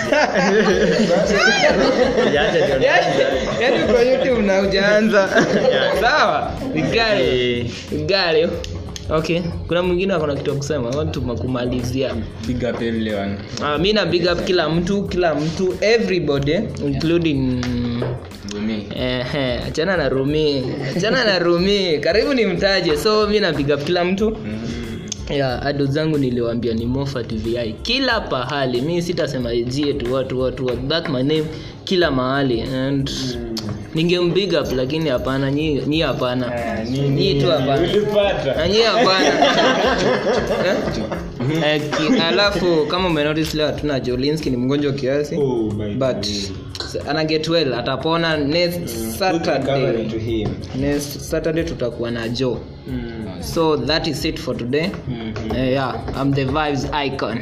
[3.92, 5.28] kwa youtube na ujaanza
[6.00, 6.52] sawa.
[6.72, 8.48] Vigale Eh, vigale
[9.12, 9.40] okay.
[9.68, 10.88] Kuna mwingine akona kitu kusema.
[10.88, 11.22] Watu
[12.46, 13.36] big up everyone.
[13.60, 16.52] Uh, mi na big up kila mtu kila mtu everybody
[16.86, 17.64] including
[19.66, 20.62] achana na rumi.
[20.96, 21.98] Achana na rumi.
[21.98, 24.36] Karibu ni mtaje so mi na big up kila mtu.
[25.30, 30.70] Ya ado zangu niliwambia ni mofa tvi kila pahali mi sitasema jie tu watu watu.
[30.88, 31.44] that my name
[31.84, 33.10] kila mahali and
[33.94, 36.52] ningembig up lakini hapana nyi hapana.
[36.90, 37.86] Nyi tu hapana.
[38.68, 39.28] Nyi hapana.
[40.66, 40.76] Eh?
[41.66, 41.82] Eh,
[42.28, 45.36] alafu kama umenotice leo hatuna jolinski ni mgonjwa kiasi.
[45.98, 46.26] But
[47.08, 50.46] ana get well atapona next saturday.
[50.80, 52.58] next saturday tutakuwa na jo
[53.40, 54.90] so that is it for today.
[55.56, 57.38] Eh, yeah i'm the vibes icon